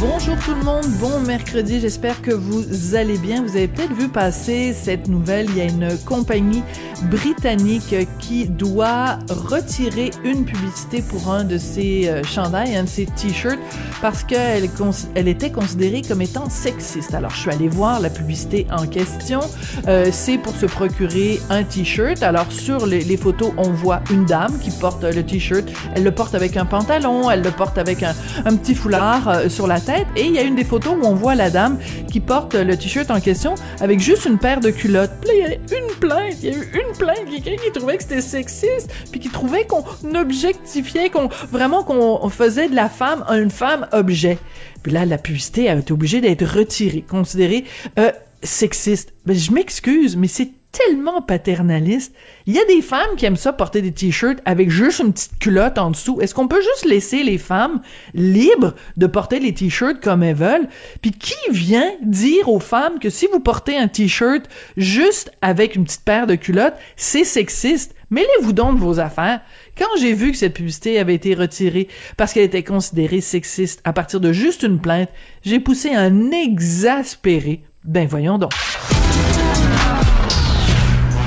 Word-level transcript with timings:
Bonjour 0.00 0.36
tout 0.44 0.54
le 0.54 0.62
monde, 0.62 0.86
bon 1.00 1.18
mercredi, 1.22 1.80
j'espère 1.80 2.22
que 2.22 2.30
vous 2.30 2.94
allez 2.94 3.18
bien. 3.18 3.42
Vous 3.42 3.56
avez 3.56 3.66
peut-être 3.66 3.94
vu 3.94 4.08
passer 4.08 4.72
cette 4.72 5.08
nouvelle, 5.08 5.46
il 5.50 5.56
y 5.56 5.60
a 5.60 5.64
une 5.64 5.98
compagnie 6.06 6.62
britannique 7.10 7.96
qui 8.20 8.46
doit 8.46 9.18
retirer 9.28 10.12
une 10.22 10.44
publicité 10.44 11.02
pour 11.02 11.32
un 11.32 11.42
de 11.42 11.58
ses 11.58 12.08
euh, 12.08 12.22
chandails, 12.22 12.76
un 12.76 12.84
de 12.84 12.88
ses 12.88 13.06
t-shirts, 13.06 13.58
parce 14.00 14.22
qu'elle 14.22 14.68
elle 15.16 15.28
était 15.28 15.50
considérée 15.50 16.02
comme 16.02 16.22
étant 16.22 16.48
sexiste. 16.48 17.14
Alors 17.14 17.32
je 17.32 17.40
suis 17.40 17.50
allée 17.50 17.68
voir 17.68 17.98
la 17.98 18.10
publicité 18.10 18.68
en 18.70 18.86
question, 18.86 19.40
euh, 19.88 20.10
c'est 20.12 20.38
pour 20.38 20.54
se 20.54 20.66
procurer 20.66 21.40
un 21.50 21.64
t-shirt. 21.64 22.22
Alors 22.22 22.52
sur 22.52 22.86
les, 22.86 23.16
photos, 23.16 23.52
on 23.56 23.70
voit 23.70 24.00
une 24.12 24.26
dame 24.26 24.58
qui 24.60 24.70
porte 24.70 25.02
le 25.02 25.24
t-shirt, 25.24 25.64
elle 25.96 26.04
le 26.04 26.12
porte 26.12 26.36
avec 26.36 26.56
un 26.56 26.66
pantalon, 26.66 27.30
elle 27.30 27.42
le 27.42 27.50
porte 27.50 27.78
avec 27.78 28.04
un, 28.04 28.14
petit 28.44 28.76
foulard 28.76 29.28
euh, 29.28 29.48
sur 29.48 29.66
la 29.66 29.80
et 30.16 30.26
il 30.26 30.32
y 30.32 30.38
a 30.38 30.42
une 30.42 30.54
des 30.54 30.64
photos 30.64 30.96
où 31.00 31.06
on 31.06 31.14
voit 31.14 31.34
la 31.34 31.50
dame 31.50 31.78
qui 32.10 32.20
porte 32.20 32.54
le 32.54 32.76
t-shirt 32.76 33.10
en 33.10 33.20
question 33.20 33.54
avec 33.80 34.00
juste 34.00 34.26
une 34.26 34.38
paire 34.38 34.60
de 34.60 34.70
culottes. 34.70 35.12
Puis 35.22 35.30
il 35.34 35.40
y 35.40 35.44
a 35.44 35.78
une 35.78 35.94
plainte, 35.98 36.34
il 36.42 36.50
y 36.50 36.52
a 36.52 36.56
eu 36.56 36.70
une 36.74 36.96
plainte, 36.96 37.24
quelqu'un 37.42 37.62
qui 37.62 37.72
trouvait 37.72 37.96
que 37.96 38.02
c'était 38.02 38.20
sexiste, 38.20 38.90
puis 39.10 39.20
qui 39.20 39.30
trouvait 39.30 39.66
qu'on 39.66 39.84
objectifiait, 40.14 41.10
qu'on 41.10 41.28
vraiment 41.50 41.84
qu'on 41.84 42.28
faisait 42.28 42.68
de 42.68 42.74
la 42.74 42.88
femme 42.88 43.24
une 43.30 43.50
femme 43.50 43.86
objet. 43.92 44.38
Puis 44.82 44.92
là, 44.92 45.04
la 45.04 45.18
publicité 45.18 45.68
a 45.68 45.74
été 45.74 45.92
obligée 45.92 46.20
d'être 46.20 46.44
retirée, 46.44 47.04
considérée 47.08 47.64
euh, 47.98 48.12
sexiste. 48.42 49.12
Ben, 49.26 49.36
je 49.36 49.50
m'excuse, 49.52 50.16
mais 50.16 50.28
c'est 50.28 50.50
tellement 50.72 51.22
paternaliste. 51.22 52.14
Il 52.46 52.54
y 52.54 52.58
a 52.58 52.64
des 52.66 52.82
femmes 52.82 53.16
qui 53.16 53.26
aiment 53.26 53.36
ça 53.36 53.52
porter 53.52 53.82
des 53.82 53.92
t-shirts 53.92 54.40
avec 54.44 54.70
juste 54.70 55.00
une 55.00 55.12
petite 55.12 55.38
culotte 55.38 55.78
en 55.78 55.90
dessous. 55.90 56.20
Est-ce 56.20 56.34
qu'on 56.34 56.48
peut 56.48 56.60
juste 56.60 56.84
laisser 56.84 57.22
les 57.22 57.38
femmes 57.38 57.80
libres 58.14 58.74
de 58.96 59.06
porter 59.06 59.40
les 59.40 59.54
t-shirts 59.54 60.00
comme 60.00 60.22
elles 60.22 60.36
veulent? 60.36 60.68
Puis 61.00 61.12
qui 61.12 61.34
vient 61.50 61.90
dire 62.02 62.48
aux 62.48 62.60
femmes 62.60 62.98
que 62.98 63.10
si 63.10 63.26
vous 63.32 63.40
portez 63.40 63.76
un 63.76 63.88
t-shirt 63.88 64.44
juste 64.76 65.32
avec 65.40 65.74
une 65.74 65.84
petite 65.84 66.04
paire 66.04 66.26
de 66.26 66.34
culottes, 66.34 66.76
c'est 66.96 67.24
sexiste? 67.24 67.94
Mêlez-vous 68.10 68.52
donc 68.52 68.76
de 68.76 68.80
vos 68.80 69.00
affaires. 69.00 69.40
Quand 69.76 69.88
j'ai 70.00 70.14
vu 70.14 70.32
que 70.32 70.38
cette 70.38 70.54
publicité 70.54 70.98
avait 70.98 71.14
été 71.14 71.34
retirée 71.34 71.88
parce 72.16 72.32
qu'elle 72.32 72.44
était 72.44 72.62
considérée 72.62 73.20
sexiste 73.20 73.80
à 73.84 73.92
partir 73.92 74.20
de 74.20 74.32
juste 74.32 74.62
une 74.62 74.80
plainte, 74.80 75.10
j'ai 75.44 75.60
poussé 75.60 75.90
un 75.94 76.30
exaspéré. 76.30 77.62
Ben 77.84 78.06
voyons 78.06 78.38
donc. 78.38 78.52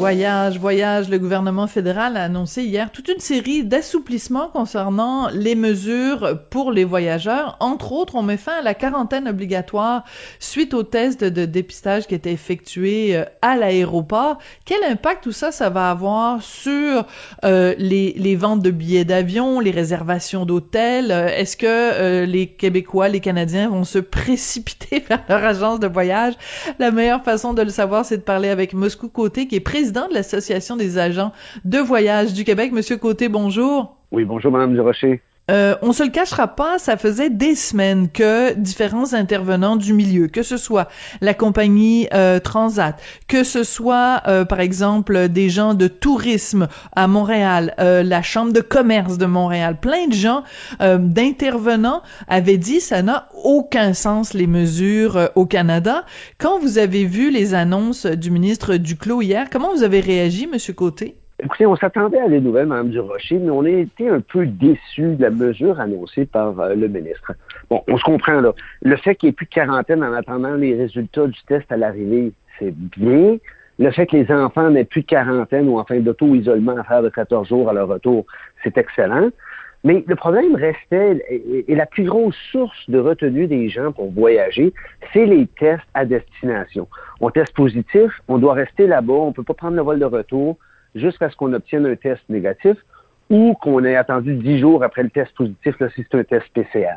Voyage, 0.00 0.58
voyage. 0.58 1.10
Le 1.10 1.18
gouvernement 1.18 1.66
fédéral 1.66 2.16
a 2.16 2.24
annoncé 2.24 2.62
hier 2.62 2.90
toute 2.90 3.08
une 3.08 3.20
série 3.20 3.64
d'assouplissements 3.64 4.48
concernant 4.48 5.28
les 5.28 5.54
mesures 5.54 6.38
pour 6.48 6.72
les 6.72 6.84
voyageurs. 6.84 7.58
Entre 7.60 7.92
autres, 7.92 8.14
on 8.14 8.22
met 8.22 8.38
fin 8.38 8.60
à 8.60 8.62
la 8.62 8.72
quarantaine 8.72 9.28
obligatoire 9.28 10.04
suite 10.38 10.72
au 10.72 10.84
test 10.84 11.22
de 11.22 11.44
dépistage 11.44 12.06
qui 12.06 12.14
était 12.14 12.32
effectué 12.32 13.14
euh, 13.14 13.24
à 13.42 13.56
l'aéroport. 13.56 14.38
Quel 14.64 14.82
impact 14.84 15.24
tout 15.24 15.32
ça, 15.32 15.52
ça 15.52 15.68
va 15.68 15.90
avoir 15.90 16.42
sur 16.42 17.04
euh, 17.44 17.74
les, 17.76 18.36
ventes 18.36 18.62
de 18.62 18.70
billets 18.70 19.04
d'avion, 19.04 19.60
les 19.60 19.70
réservations 19.70 20.46
d'hôtels? 20.46 21.12
Euh, 21.12 21.28
est-ce 21.28 21.58
que 21.58 22.24
les 22.24 22.46
Québécois, 22.46 23.08
les 23.08 23.20
Canadiens 23.20 23.68
vont 23.68 23.84
se 23.84 23.98
précipiter 23.98 25.00
vers 25.10 25.20
leur 25.28 25.44
agence 25.44 25.78
de 25.78 25.88
voyage? 25.88 26.32
La 26.78 26.90
meilleure 26.90 27.22
façon 27.22 27.52
de 27.52 27.60
le 27.60 27.68
savoir, 27.68 28.06
c'est 28.06 28.16
de 28.16 28.22
parler 28.22 28.48
avec 28.48 28.72
Moscou 28.72 29.10
Côté, 29.10 29.46
qui 29.46 29.56
est 29.56 29.60
président 29.60 29.89
de 30.08 30.14
l'Association 30.14 30.76
des 30.76 30.98
agents 30.98 31.32
de 31.64 31.78
voyage 31.78 32.32
du 32.32 32.44
Québec. 32.44 32.72
Monsieur 32.72 32.96
Côté, 32.96 33.28
bonjour. 33.28 33.96
Oui, 34.12 34.24
bonjour, 34.24 34.52
Madame 34.52 34.74
Durocher. 34.74 35.22
Euh, 35.50 35.74
on 35.82 35.92
se 35.92 36.02
le 36.02 36.10
cachera 36.10 36.48
pas, 36.48 36.78
ça 36.78 36.96
faisait 36.96 37.28
des 37.28 37.54
semaines 37.54 38.08
que 38.08 38.54
différents 38.54 39.14
intervenants 39.14 39.76
du 39.76 39.92
milieu, 39.92 40.28
que 40.28 40.42
ce 40.42 40.56
soit 40.56 40.88
la 41.20 41.34
compagnie 41.34 42.08
euh, 42.14 42.38
Transat, 42.38 42.96
que 43.26 43.42
ce 43.42 43.64
soit 43.64 44.22
euh, 44.28 44.44
par 44.44 44.60
exemple 44.60 45.28
des 45.28 45.50
gens 45.50 45.74
de 45.74 45.88
tourisme 45.88 46.68
à 46.94 47.08
Montréal, 47.08 47.74
euh, 47.80 48.02
la 48.02 48.22
chambre 48.22 48.52
de 48.52 48.60
commerce 48.60 49.18
de 49.18 49.26
Montréal, 49.26 49.78
plein 49.80 50.06
de 50.06 50.14
gens 50.14 50.44
euh, 50.80 50.98
d'intervenants 50.98 52.02
avaient 52.28 52.58
dit 52.58 52.80
ça 52.80 53.02
n'a 53.02 53.28
aucun 53.42 53.92
sens 53.92 54.34
les 54.34 54.46
mesures 54.46 55.30
au 55.34 55.46
Canada. 55.46 56.04
Quand 56.38 56.58
vous 56.60 56.78
avez 56.78 57.04
vu 57.04 57.30
les 57.30 57.54
annonces 57.54 58.06
du 58.06 58.30
ministre 58.30 58.76
Duclos 58.76 59.22
hier, 59.22 59.48
comment 59.50 59.74
vous 59.74 59.82
avez 59.82 60.00
réagi, 60.00 60.46
Monsieur 60.46 60.74
Côté? 60.74 61.19
Écoutez, 61.42 61.64
on 61.64 61.76
s'attendait 61.76 62.20
à 62.20 62.28
des 62.28 62.40
nouvelles, 62.40 62.66
Mme 62.66 62.90
Durocher, 62.90 63.38
mais 63.38 63.50
on 63.50 63.64
a 63.64 63.70
été 63.70 64.08
un 64.08 64.20
peu 64.20 64.46
déçus 64.46 65.14
de 65.14 65.22
la 65.22 65.30
mesure 65.30 65.80
annoncée 65.80 66.26
par 66.26 66.58
euh, 66.60 66.74
le 66.74 66.88
ministre. 66.88 67.32
Bon, 67.70 67.82
on 67.88 67.96
se 67.96 68.04
comprend, 68.04 68.40
là. 68.40 68.52
Le 68.82 68.96
fait 68.96 69.14
qu'il 69.14 69.28
n'y 69.28 69.30
ait 69.30 69.34
plus 69.34 69.46
de 69.46 69.50
quarantaine 69.50 70.02
en 70.02 70.12
attendant 70.12 70.54
les 70.54 70.74
résultats 70.74 71.26
du 71.26 71.40
test 71.46 71.70
à 71.72 71.76
l'arrivée, 71.76 72.32
c'est 72.58 72.74
bien. 72.74 73.36
Le 73.78 73.90
fait 73.90 74.06
que 74.06 74.16
les 74.16 74.30
enfants 74.30 74.68
n'aient 74.68 74.84
plus 74.84 75.00
de 75.00 75.06
quarantaine 75.06 75.68
ou 75.68 75.78
enfin 75.78 75.98
d'auto-isolement 76.00 76.76
à 76.76 76.84
faire 76.84 77.02
de 77.02 77.08
14 77.08 77.48
jours 77.48 77.70
à 77.70 77.72
leur 77.72 77.88
retour, 77.88 78.26
c'est 78.62 78.76
excellent. 78.76 79.30
Mais 79.82 80.04
le 80.06 80.16
problème 80.16 80.54
restait, 80.54 81.24
et 81.66 81.74
la 81.74 81.86
plus 81.86 82.04
grosse 82.04 82.36
source 82.52 82.90
de 82.90 82.98
retenue 82.98 83.46
des 83.46 83.70
gens 83.70 83.92
pour 83.92 84.10
voyager, 84.10 84.74
c'est 85.14 85.24
les 85.24 85.46
tests 85.58 85.82
à 85.94 86.04
destination. 86.04 86.86
On 87.20 87.30
teste 87.30 87.54
positif, 87.54 88.10
on 88.28 88.36
doit 88.36 88.52
rester 88.52 88.86
là-bas, 88.86 89.14
on 89.14 89.28
ne 89.28 89.32
peut 89.32 89.42
pas 89.42 89.54
prendre 89.54 89.76
le 89.76 89.82
vol 89.82 89.98
de 89.98 90.04
retour 90.04 90.58
jusqu'à 90.94 91.30
ce 91.30 91.36
qu'on 91.36 91.52
obtienne 91.52 91.86
un 91.86 91.96
test 91.96 92.22
négatif 92.28 92.76
ou 93.28 93.54
qu'on 93.54 93.84
ait 93.84 93.96
attendu 93.96 94.34
dix 94.34 94.58
jours 94.58 94.82
après 94.82 95.02
le 95.02 95.10
test 95.10 95.32
positif, 95.34 95.78
là, 95.78 95.88
si 95.94 96.04
c'est 96.10 96.18
un 96.18 96.24
test 96.24 96.46
PCR. 96.52 96.96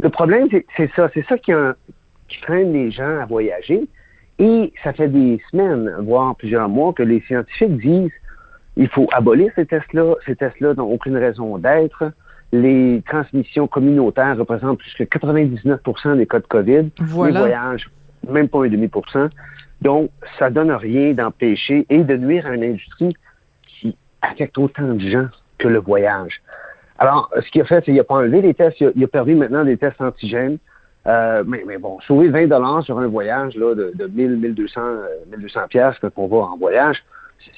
Le 0.00 0.08
problème, 0.08 0.48
c'est 0.76 0.90
ça. 0.94 1.10
C'est 1.14 1.26
ça 1.26 1.38
qui, 1.38 1.52
a, 1.52 1.74
qui 2.28 2.38
freine 2.38 2.72
les 2.72 2.90
gens 2.90 3.20
à 3.20 3.26
voyager. 3.26 3.88
Et 4.38 4.72
ça 4.84 4.92
fait 4.92 5.08
des 5.08 5.40
semaines, 5.50 5.90
voire 6.00 6.36
plusieurs 6.36 6.68
mois, 6.68 6.92
que 6.92 7.02
les 7.02 7.20
scientifiques 7.22 7.78
disent 7.78 8.12
il 8.76 8.88
faut 8.88 9.08
abolir 9.12 9.50
ces 9.54 9.66
tests-là. 9.66 10.14
Ces 10.26 10.36
tests-là 10.36 10.74
n'ont 10.74 10.92
aucune 10.92 11.16
raison 11.16 11.56
d'être. 11.58 12.12
Les 12.52 13.02
transmissions 13.06 13.66
communautaires 13.66 14.36
représentent 14.36 14.78
plus 14.78 14.94
que 14.94 15.04
99% 15.04 16.16
des 16.16 16.26
cas 16.26 16.38
de 16.38 16.46
COVID. 16.46 16.90
Voilà. 16.98 17.32
Les 17.32 17.38
voyages, 17.38 17.90
même 18.28 18.48
pas 18.48 18.64
un 18.64 18.68
demi. 18.68 18.88
Donc, 19.82 20.10
ça 20.38 20.50
donne 20.50 20.72
rien 20.72 21.12
d'empêcher 21.12 21.86
et 21.90 22.02
de 22.02 22.16
nuire 22.16 22.46
à 22.46 22.54
une 22.54 22.64
industrie 22.64 23.14
qui 23.66 23.96
affecte 24.22 24.56
autant 24.58 24.94
de 24.94 25.08
gens 25.08 25.28
que 25.58 25.68
le 25.68 25.78
voyage. 25.78 26.40
Alors, 26.98 27.30
ce 27.34 27.50
qu'il 27.50 27.60
a 27.60 27.64
fait, 27.64 27.76
c'est 27.76 27.84
qu'il 27.86 27.96
n'a 27.96 28.04
pas 28.04 28.14
enlevé 28.14 28.40
les 28.40 28.54
tests, 28.54 28.80
il 28.80 28.86
a, 28.88 28.90
il 28.96 29.04
a, 29.04 29.08
permis 29.08 29.34
maintenant 29.34 29.64
des 29.64 29.76
tests 29.76 30.00
antigènes. 30.00 30.58
Euh, 31.06 31.44
mais, 31.46 31.78
bon, 31.78 32.00
sauver 32.00 32.28
20 32.28 32.48
dollars 32.48 32.82
sur 32.82 32.98
un 32.98 33.06
voyage 33.06 33.54
là, 33.54 33.74
de, 33.74 33.92
de 33.94 34.06
1000, 34.06 34.38
1200, 34.38 34.80
1200 35.30 35.60
pièces 35.68 35.94
quand 36.00 36.10
on 36.16 36.26
va 36.26 36.36
en 36.48 36.56
voyage, 36.56 37.04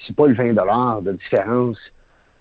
c'est 0.06 0.14
pas 0.14 0.26
le 0.26 0.34
20 0.34 0.52
dollars 0.52 1.00
de 1.00 1.12
différence 1.12 1.78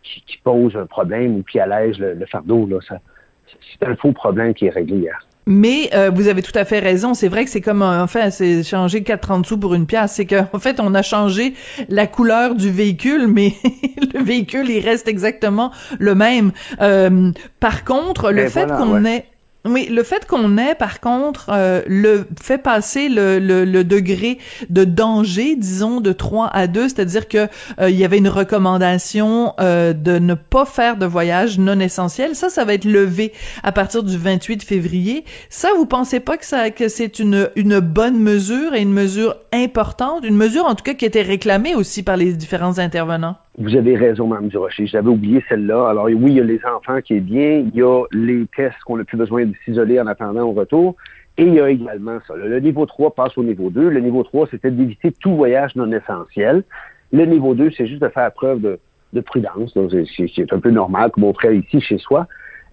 qui, 0.03 0.37
pose 0.43 0.75
un 0.75 0.85
problème 0.85 1.37
ou 1.37 1.43
qui 1.43 1.59
allège 1.59 1.99
le, 1.99 2.13
le 2.13 2.25
fardeau. 2.25 2.65
Là. 2.67 2.77
C'est 2.81 3.87
un 3.87 3.95
faux 3.95 4.11
problème 4.11 4.53
qui 4.53 4.67
est 4.67 4.69
réglé 4.69 4.97
hier. 4.97 5.25
Mais 5.49 5.89
euh, 5.93 6.11
vous 6.13 6.27
avez 6.27 6.41
tout 6.41 6.51
à 6.55 6.65
fait 6.65 6.79
raison. 6.79 7.13
C'est 7.13 7.29
vrai 7.29 7.45
que 7.45 7.49
c'est 7.49 7.61
comme 7.61 7.81
enfin 7.81 8.29
c'est 8.29 8.63
changer 8.63 8.99
4,30 9.01 9.45
sous 9.45 9.57
pour 9.57 9.73
une 9.73 9.85
pièce. 9.85 10.11
C'est 10.11 10.25
qu'en 10.25 10.59
fait 10.59 10.79
on 10.79 10.93
a 10.93 11.01
changé 11.01 11.53
la 11.87 12.05
couleur 12.05 12.53
du 12.53 12.69
véhicule, 12.69 13.27
mais 13.27 13.53
le 14.13 14.21
véhicule 14.21 14.69
il 14.69 14.81
reste 14.81 15.07
exactement 15.07 15.71
le 15.99 16.15
même. 16.15 16.51
Euh, 16.81 17.31
par 17.61 17.85
contre, 17.85 18.31
le 18.31 18.43
Et 18.43 18.49
fait 18.49 18.65
voilà, 18.65 18.77
qu'on 18.77 19.03
ouais. 19.03 19.15
ait 19.15 19.25
oui, 19.65 19.87
le 19.89 20.03
fait 20.03 20.25
qu'on 20.25 20.57
ait, 20.57 20.75
par 20.75 20.99
contre, 20.99 21.49
euh, 21.51 21.81
le 21.87 22.27
fait 22.41 22.57
passer 22.57 23.09
le, 23.09 23.39
le, 23.39 23.65
le, 23.65 23.83
degré 23.83 24.37
de 24.69 24.83
danger, 24.83 25.55
disons, 25.55 25.99
de 25.99 26.13
3 26.13 26.47
à 26.47 26.67
2, 26.67 26.89
c'est-à-dire 26.89 27.27
que 27.27 27.47
euh, 27.79 27.89
il 27.89 27.95
y 27.95 28.05
avait 28.05 28.17
une 28.17 28.29
recommandation 28.29 29.53
euh, 29.59 29.93
de 29.93 30.19
ne 30.19 30.35
pas 30.35 30.65
faire 30.65 30.95
de 30.97 31.05
voyage 31.05 31.59
non 31.59 31.79
essentiel. 31.79 32.35
Ça, 32.35 32.49
ça 32.49 32.65
va 32.65 32.75
être 32.75 32.85
levé 32.85 33.33
à 33.63 33.71
partir 33.71 34.03
du 34.03 34.17
28 34.17 34.63
février. 34.63 35.25
Ça, 35.49 35.69
vous 35.75 35.85
pensez 35.85 36.19
pas 36.19 36.37
que 36.37 36.45
ça 36.45 36.69
que 36.69 36.87
c'est 36.87 37.19
une 37.19 37.49
une 37.55 37.79
bonne 37.79 38.19
mesure 38.19 38.73
et 38.73 38.81
une 38.81 38.93
mesure 38.93 39.35
importante, 39.53 40.23
une 40.23 40.37
mesure 40.37 40.65
en 40.65 40.75
tout 40.75 40.83
cas 40.83 40.93
qui 40.93 41.05
était 41.05 41.21
réclamée 41.21 41.75
aussi 41.75 42.03
par 42.03 42.17
les 42.17 42.33
différents 42.33 42.79
intervenants? 42.79 43.35
Vous 43.57 43.75
avez 43.75 43.95
raison, 43.95 44.27
Mme 44.27 44.49
Durocher. 44.49 44.85
J'avais 44.85 45.09
oublié 45.09 45.43
celle-là. 45.49 45.89
Alors, 45.89 46.05
oui, 46.05 46.27
il 46.27 46.33
y 46.33 46.39
a 46.39 46.43
les 46.43 46.61
enfants 46.63 47.01
qui 47.01 47.15
est 47.15 47.21
bien. 47.21 47.63
Il 47.73 47.75
y 47.75 47.81
a 47.81 48.03
les 48.11 48.45
tests 48.55 48.79
qu'on 48.85 48.97
n'a 48.97 49.03
plus 49.03 49.17
besoin 49.17 49.45
de 49.45 49.53
s'isoler 49.65 49.99
en 49.99 50.05
attendant 50.05 50.43
au 50.43 50.51
retour. 50.51 50.95
Et 51.37 51.43
il 51.43 51.53
y 51.55 51.59
a 51.59 51.69
également 51.69 52.19
ça. 52.27 52.35
Le 52.35 52.59
niveau 52.59 52.85
3 52.85 53.15
passe 53.15 53.37
au 53.37 53.43
niveau 53.43 53.69
2. 53.69 53.89
Le 53.89 53.99
niveau 53.99 54.23
3, 54.23 54.47
c'était 54.51 54.69
d'éviter 54.69 55.11
tout 55.11 55.35
voyage 55.35 55.75
non 55.75 55.91
essentiel. 55.91 56.63
Le 57.11 57.25
niveau 57.25 57.55
2, 57.55 57.71
c'est 57.75 57.87
juste 57.87 58.01
de 58.01 58.09
faire 58.09 58.31
preuve 58.31 58.61
de, 58.61 58.79
de 59.13 59.21
prudence, 59.21 59.73
c'est 59.73 60.53
un 60.53 60.59
peu 60.59 60.71
normal, 60.71 61.11
comme 61.11 61.23
on 61.23 61.33
ferait 61.33 61.57
ici 61.57 61.79
chez 61.81 61.97
soi. 61.97 62.27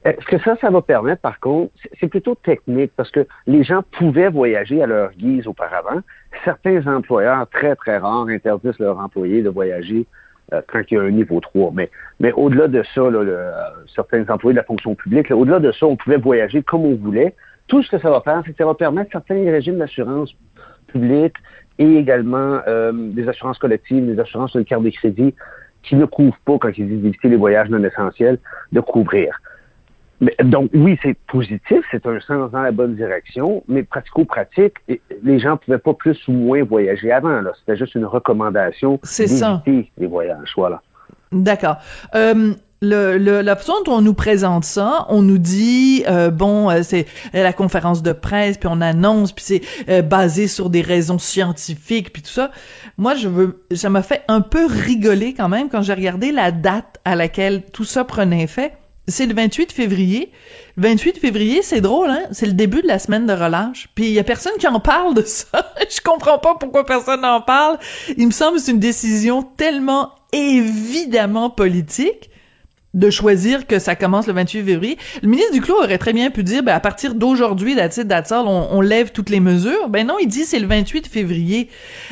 Est-ce 0.04 0.26
que 0.26 0.38
ça, 0.38 0.56
ça 0.60 0.69
va 0.70 0.82
permettre, 0.82 1.22
par 1.22 1.40
contre, 1.40 1.72
c'est 1.98 2.08
plutôt 2.08 2.34
technique, 2.34 2.92
parce 2.94 3.10
que 3.10 3.26
les 3.46 3.64
gens 3.64 3.82
pouvaient 3.92 4.28
voyager 4.28 4.82
à 4.82 4.86
leur 4.86 5.12
guise 5.12 5.46
auparavant. 5.46 6.00
Certains 6.44 6.86
employeurs, 6.86 7.48
très, 7.48 7.75
très 7.76 7.96
rares, 7.96 8.26
interdisent 8.28 8.78
leurs 8.78 8.98
employés 8.98 9.40
de 9.40 9.48
voyager 9.48 10.04
euh, 10.52 10.61
quand 10.67 10.82
il 10.91 10.94
y 10.94 10.96
a 10.96 11.02
un 11.02 11.11
niveau 11.11 11.41
3. 11.41 11.73
Mais, 11.75 11.91
mais 12.20 12.32
au-delà 12.32 12.69
de 12.69 12.82
ça, 12.94 13.02
là, 13.02 13.23
le, 13.23 13.38
certains 13.94 14.29
employés 14.29 14.55
de 14.55 14.58
la 14.58 14.64
fonction 14.64 14.94
publique, 14.94 15.31
au-delà 15.31 15.61
de 15.61 15.73
ça, 15.73 15.87
on 15.87 15.96
pouvait 15.96 16.19
voyager 16.19 16.62
comme 16.62 16.85
on 16.85 16.94
voulait. 16.94 17.35
Tout 17.67 17.82
ce 17.82 17.91
que 17.91 17.99
ça 17.99 18.11
va 18.11 18.20
faire, 18.20 18.43
c'est 18.44 18.52
que 18.52 18.58
ça 18.58 18.67
va 18.67 18.75
permettre 18.75 19.11
certains 19.12 19.43
régimes 19.44 19.79
d'assurance 19.79 20.35
publique 20.88 21.35
et 21.79 21.96
également 21.96 22.61
euh, 22.69 22.93
des 22.93 23.26
assurances 23.29 23.58
collectives, 23.58 24.06
des 24.06 24.20
assurances 24.20 24.50
sur 24.50 24.58
les 24.58 24.64
cartes 24.64 24.85
de 24.85 24.91
crédit 24.91 25.35
qui 25.82 25.96
ne 25.96 26.05
couvrent 26.05 26.38
pas, 26.44 26.58
quand 26.58 26.70
ils 26.76 26.88
disent 26.88 27.02
d'éviter 27.02 27.29
les 27.29 27.37
voyages 27.37 27.69
non 27.69 27.82
essentiels, 27.82 28.38
de 28.73 28.81
couvrir. 28.81 29.41
Mais, 30.25 30.35
donc 30.44 30.71
oui, 30.73 30.99
c'est 31.03 31.17
positif, 31.26 31.85
c'est 31.91 32.06
un 32.06 32.19
sens 32.21 32.50
dans 32.50 32.62
la 32.62 32.73
bonne 32.73 32.94
direction, 32.94 33.62
mais 33.69 33.82
pratico-pratique, 33.82 34.75
les 35.23 35.38
gens 35.38 35.56
pouvaient 35.59 35.79
pas 35.79 35.94
plus 35.94 36.19
ou 36.29 36.32
moins 36.32 36.62
voyager 36.65 37.12
avant. 37.12 37.43
C'était 37.59 37.76
juste 37.76 37.94
une 37.94 38.06
recommandation 38.06 38.99
d'éviter 39.19 39.91
les 39.99 40.06
voyages. 40.06 40.53
Voilà. 40.56 40.81
D'accord. 41.32 41.76
Euh, 42.15 42.55
le, 42.81 43.19
le, 43.19 43.41
la 43.41 43.56
façon 43.56 43.75
dont 43.85 43.94
on 43.94 44.00
nous 44.03 44.15
présente 44.15 44.65
ça, 44.65 45.06
on 45.09 45.23
nous 45.23 45.38
dit 45.38 46.05
euh, 46.09 46.31
bon, 46.31 46.70
euh, 46.70 46.82
c'est 46.82 47.06
la 47.32 47.53
conférence 47.53 48.03
de 48.03 48.12
presse, 48.12 48.56
puis 48.59 48.69
on 48.70 48.81
annonce, 48.81 49.32
puis 49.32 49.44
c'est 49.44 49.62
euh, 49.88 50.03
basé 50.03 50.47
sur 50.49 50.70
des 50.70 50.82
raisons 50.82 51.19
scientifiques, 51.19 52.12
puis 52.12 52.23
tout 52.23 52.31
ça. 52.31 52.50
Moi, 52.99 53.15
je 53.15 53.29
veux, 53.29 53.65
ça 53.75 53.91
m'a 53.91 54.03
fait 54.03 54.23
un 54.29 54.41
peu 54.41 54.67
rigoler 54.67 55.35
quand 55.35 55.49
même 55.49 55.69
quand 55.69 55.82
j'ai 55.82 55.94
regardé 55.94 56.31
la 56.32 56.50
date 56.50 57.00
à 57.05 57.17
laquelle 57.17 57.62
tout 57.73 57.85
ça 57.85 58.05
prenait 58.05 58.43
effet. 58.43 58.73
C'est 59.06 59.27
le 59.27 59.35
28 59.35 59.73
février. 59.73 60.33
Le 60.77 60.89
28 60.89 61.19
février, 61.19 61.62
c'est 61.62 61.81
drôle, 61.83 62.09
hein? 62.09 62.23
C'est 62.33 62.47
le 62.47 62.53
début 62.53 62.81
de 62.81 62.87
la 62.87 62.99
semaine 62.99 63.27
de 63.27 63.33
relâche. 63.33 63.89
Puis 63.95 64.06
il 64.06 64.12
y 64.12 64.19
a 64.19 64.25
personne 64.25 64.55
qui 64.59 64.67
en 64.67 64.81
parle 64.81 65.15
de 65.15 65.23
ça. 65.23 65.73
je 65.91 66.01
comprends 66.01 66.39
pas 66.39 66.55
pourquoi 66.59 66.87
personne 66.87 67.21
n'en 67.21 67.43
parle. 67.43 67.79
Il 68.17 68.27
me 68.27 68.33
semble 68.33 68.56
que 68.56 68.62
c'est 68.62 68.73
une 68.73 68.79
décision 68.79 69.43
tellement 69.43 70.12
évidemment 70.33 71.51
politique 71.51 72.31
de 72.94 73.11
choisir 73.11 73.67
que 73.67 73.79
ça 73.79 73.96
commence 73.96 74.26
le 74.26 74.32
28 74.32 74.62
février. 74.62 74.96
Le 75.23 75.29
ministre 75.29 75.52
du 75.52 75.61
Clos 75.61 75.75
aurait 75.82 75.99
très 75.99 76.12
bien 76.12 76.31
pu 76.31 76.43
dire, 76.43 76.62
ben, 76.62 76.75
à 76.75 76.81
partir 76.81 77.14
d'aujourd'hui, 77.14 77.75
on, 77.76 78.69
on 78.73 78.81
lève 78.81 79.12
toutes 79.12 79.31
les 79.31 79.41
mesures. 79.41 79.88
Ben 79.88 80.06
non, 80.06 80.14
il 80.20 80.29
dit 80.29 80.44
c'est 80.44 80.61
le 80.61 80.67
28 80.67 81.06
février. 81.08 81.69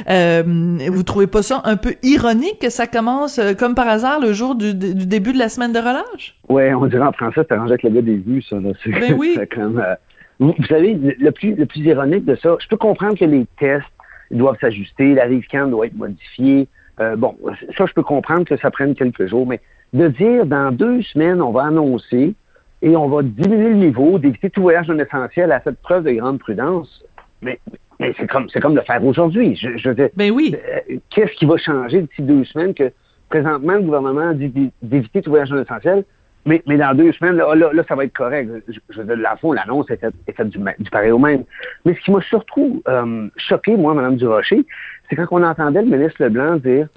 Euh, 0.09 0.43
vous 0.89 1.03
trouvez 1.03 1.27
pas 1.27 1.43
ça 1.43 1.63
un 1.65 1.77
peu 1.77 1.95
ironique 2.03 2.59
que 2.61 2.71
ça 2.71 2.87
commence 2.87 3.39
euh, 3.39 3.55
comme 3.55 3.75
par 3.75 3.89
hasard 3.89 4.21
le 4.21 4.33
jour 4.33 4.55
du, 4.55 4.75
début 4.75 5.33
de 5.33 5.39
la 5.39 5.49
semaine 5.49 5.73
de 5.73 5.79
relâche? 5.79 6.35
Ouais, 6.49 6.75
on 6.75 6.87
dirait 6.87 7.03
en 7.03 7.13
français, 7.13 7.43
c'est 7.49 7.53
arrangé 7.53 7.73
avec 7.73 7.83
le 7.85 7.91
gars 7.91 8.03
des 8.03 8.17
vues, 8.17 8.43
ça. 8.43 8.57
Là. 8.57 8.71
Ben 8.87 9.15
oui. 9.17 9.39
Euh, 9.63 9.95
vous, 10.39 10.55
savez, 10.69 10.95
le 10.95 11.31
plus, 11.31 11.55
le 11.55 11.67
plus 11.67 11.81
ironique 11.81 12.25
de 12.25 12.35
ça, 12.35 12.57
je 12.61 12.67
peux 12.67 12.77
comprendre 12.77 13.17
que 13.17 13.25
les 13.25 13.47
tests 13.59 13.87
doivent 14.31 14.59
s'ajuster, 14.61 15.15
la 15.15 15.25
RIVCAN 15.25 15.69
doit 15.69 15.87
être 15.87 15.97
modifiée. 15.97 16.67
Euh, 17.01 17.17
bon, 17.17 17.37
ça, 17.77 17.87
je 17.87 17.93
peux 17.93 18.03
comprendre 18.03 18.45
que 18.45 18.57
ça 18.57 18.71
prenne 18.71 18.95
quelques 18.95 19.27
jours, 19.27 19.47
mais 19.47 19.61
de 19.93 20.09
dire 20.09 20.47
dans 20.47 20.73
deux 20.73 21.03
semaines, 21.03 21.43
on 21.43 21.51
va 21.51 21.65
annoncer 21.65 22.35
et 22.81 22.97
on 22.97 23.09
va 23.09 23.23
diminuer 23.23 23.71
le 23.71 23.77
niveau, 23.77 24.19
d'éviter 24.19 24.51
tout 24.51 24.63
voyage 24.63 24.89
non 24.89 24.99
essentiel 24.99 25.53
à 25.53 25.61
cette 25.61 25.81
preuve 25.81 26.05
de 26.05 26.13
grande 26.13 26.39
prudence. 26.39 27.05
Mais, 27.41 27.59
mais 28.01 28.15
c'est 28.19 28.29
comme 28.29 28.49
c'est 28.49 28.61
comme 28.61 28.75
le 28.75 28.83
faire 28.83 29.05
aujourd'hui. 29.05 29.57
Je, 29.57 29.77
je 29.77 29.91
ben 30.17 30.31
oui. 30.31 30.55
Euh, 30.55 30.97
qu'est-ce 31.11 31.33
qui 31.35 31.47
va 31.47 31.57
changer 31.59 32.03
d'ici 32.03 32.23
deux 32.23 32.45
semaines 32.45 32.75
que 32.75 32.91
présentement 33.29 33.75
le 33.75 33.83
gouvernement 33.83 34.33
dit 34.33 34.73
d'éviter 34.83 35.23
tout 35.23 35.31
voyage 35.31 35.51
non 35.51 35.63
essentiel, 35.63 36.05
mais, 36.45 36.63
mais 36.67 36.77
dans 36.77 36.95
deux 36.95 37.13
semaines, 37.13 37.37
là, 37.37 37.55
là, 37.55 37.85
ça 37.87 37.95
va 37.95 38.05
être 38.05 38.13
correct. 38.13 38.51
Je, 38.69 38.79
je 38.91 38.99
veux 39.01 39.05
dire, 39.05 39.17
la 39.17 39.37
fond, 39.37 39.53
l'annonce 39.53 39.89
est 39.91 39.97
faite, 39.97 40.15
est 40.27 40.43
du, 40.45 40.59
du 40.59 40.91
pareil 40.91 41.13
au 41.13 41.19
même. 41.19 41.45
Mais 41.85 41.95
ce 41.95 42.01
qui 42.01 42.11
m'a 42.11 42.21
surtout 42.23 42.83
euh, 42.89 43.29
choqué, 43.37 43.77
moi, 43.77 43.95
Mme 43.95 44.17
Durocher, 44.17 44.65
c'est 45.09 45.17
quand 45.17 45.27
on 45.31 45.43
entendait 45.43 45.83
le 45.83 45.97
ministre 45.97 46.23
Leblanc 46.23 46.57
dire 46.57 46.89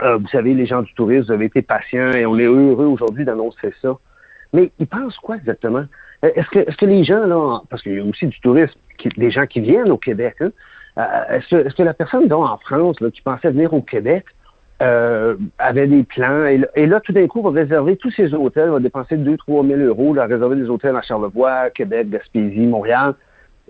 euh, 0.00 0.16
vous 0.16 0.28
savez, 0.28 0.54
les 0.54 0.66
gens 0.66 0.82
du 0.82 0.92
tourisme, 0.94 1.26
vous 1.26 1.32
avez 1.32 1.46
été 1.46 1.62
patients 1.62 2.12
et 2.12 2.24
on 2.26 2.38
est 2.38 2.46
heureux 2.46 2.86
aujourd'hui 2.86 3.24
d'annoncer 3.24 3.72
ça. 3.82 3.96
Mais 4.52 4.70
ils 4.78 4.86
pensent 4.86 5.16
quoi 5.18 5.36
exactement? 5.36 5.84
Euh, 6.24 6.30
est-ce 6.34 6.48
que, 6.48 6.58
est-ce 6.58 6.76
que 6.76 6.86
les 6.86 7.04
gens, 7.04 7.24
là, 7.26 7.60
parce 7.70 7.82
qu'il 7.82 7.94
y 7.94 8.00
a 8.00 8.04
aussi 8.04 8.26
du 8.26 8.40
tourisme, 8.40 8.78
des 9.16 9.30
gens 9.30 9.46
qui 9.46 9.60
viennent 9.60 9.90
au 9.90 9.98
Québec, 9.98 10.36
hein, 10.40 10.50
euh, 10.98 11.36
est-ce, 11.36 11.48
que, 11.48 11.66
est-ce 11.66 11.74
que 11.74 11.82
la 11.82 11.94
personne, 11.94 12.28
dont 12.28 12.44
en 12.44 12.58
France, 12.58 13.00
là, 13.00 13.10
qui 13.10 13.22
pensait 13.22 13.50
venir 13.50 13.72
au 13.72 13.80
Québec, 13.80 14.24
euh, 14.82 15.36
avait 15.58 15.86
des 15.86 16.02
plans, 16.02 16.44
et, 16.46 16.86
là, 16.86 17.00
tout 17.00 17.12
d'un 17.12 17.26
coup, 17.26 17.40
va 17.42 17.50
réserver 17.50 17.96
tous 17.96 18.10
ses 18.10 18.34
hôtels, 18.34 18.70
va 18.70 18.80
dépenser 18.80 19.16
2-3 19.16 19.66
000 19.66 19.80
euros, 19.80 20.12
là, 20.12 20.26
réserver 20.26 20.56
des 20.56 20.68
hôtels 20.68 20.96
à 20.96 21.02
Charlevoix, 21.02 21.70
Québec, 21.70 22.10
Gaspésie, 22.10 22.66
Montréal, 22.66 23.14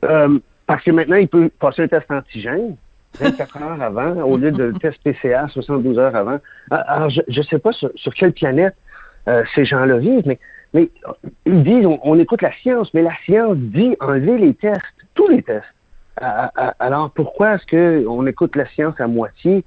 parce 0.01 0.83
que 0.83 0.91
maintenant, 0.91 1.17
il 1.17 1.29
peut 1.29 1.51
passer 1.61 1.83
un 1.83 1.89
test 1.89 2.11
antigène, 2.11 2.77
24 3.21 3.63
heures 3.63 3.83
avant, 3.83 4.23
au 4.23 4.37
lieu 4.37 4.51
de 4.51 4.73
test 4.81 4.99
PCA 5.03 5.49
72 5.49 5.99
heures 5.99 6.17
avant. 6.17 6.39
Ah, 6.71 6.77
alors, 6.77 7.11
je 7.11 7.21
ne 7.29 7.43
sais 7.45 7.59
pas 7.59 7.73
sur, 7.73 8.15
quelle 8.15 8.33
planète 8.33 8.75
euh, 9.29 9.43
ces 9.55 9.65
gens-là 9.65 9.99
vivent, 9.99 10.27
mais, 10.27 10.39
mais 10.75 10.89
ils 11.47 11.63
disent, 11.63 11.87
on, 11.87 12.19
écoute 12.19 12.43
la 12.43 12.53
science, 12.53 12.93
mais 12.95 13.03
la 13.03 13.15
science 13.25 13.57
dit 13.57 13.97
enlever 14.01 14.39
les 14.39 14.55
tests, 14.55 14.83
tous 15.15 15.29
les 15.29 15.43
tests. 15.43 15.67
Alors, 16.17 17.11
pourquoi 17.11 17.55
est-ce 17.55 18.05
qu'on 18.05 18.27
écoute 18.27 18.57
la 18.57 18.67
science 18.67 18.99
à 19.01 19.07
moitié? 19.07 19.65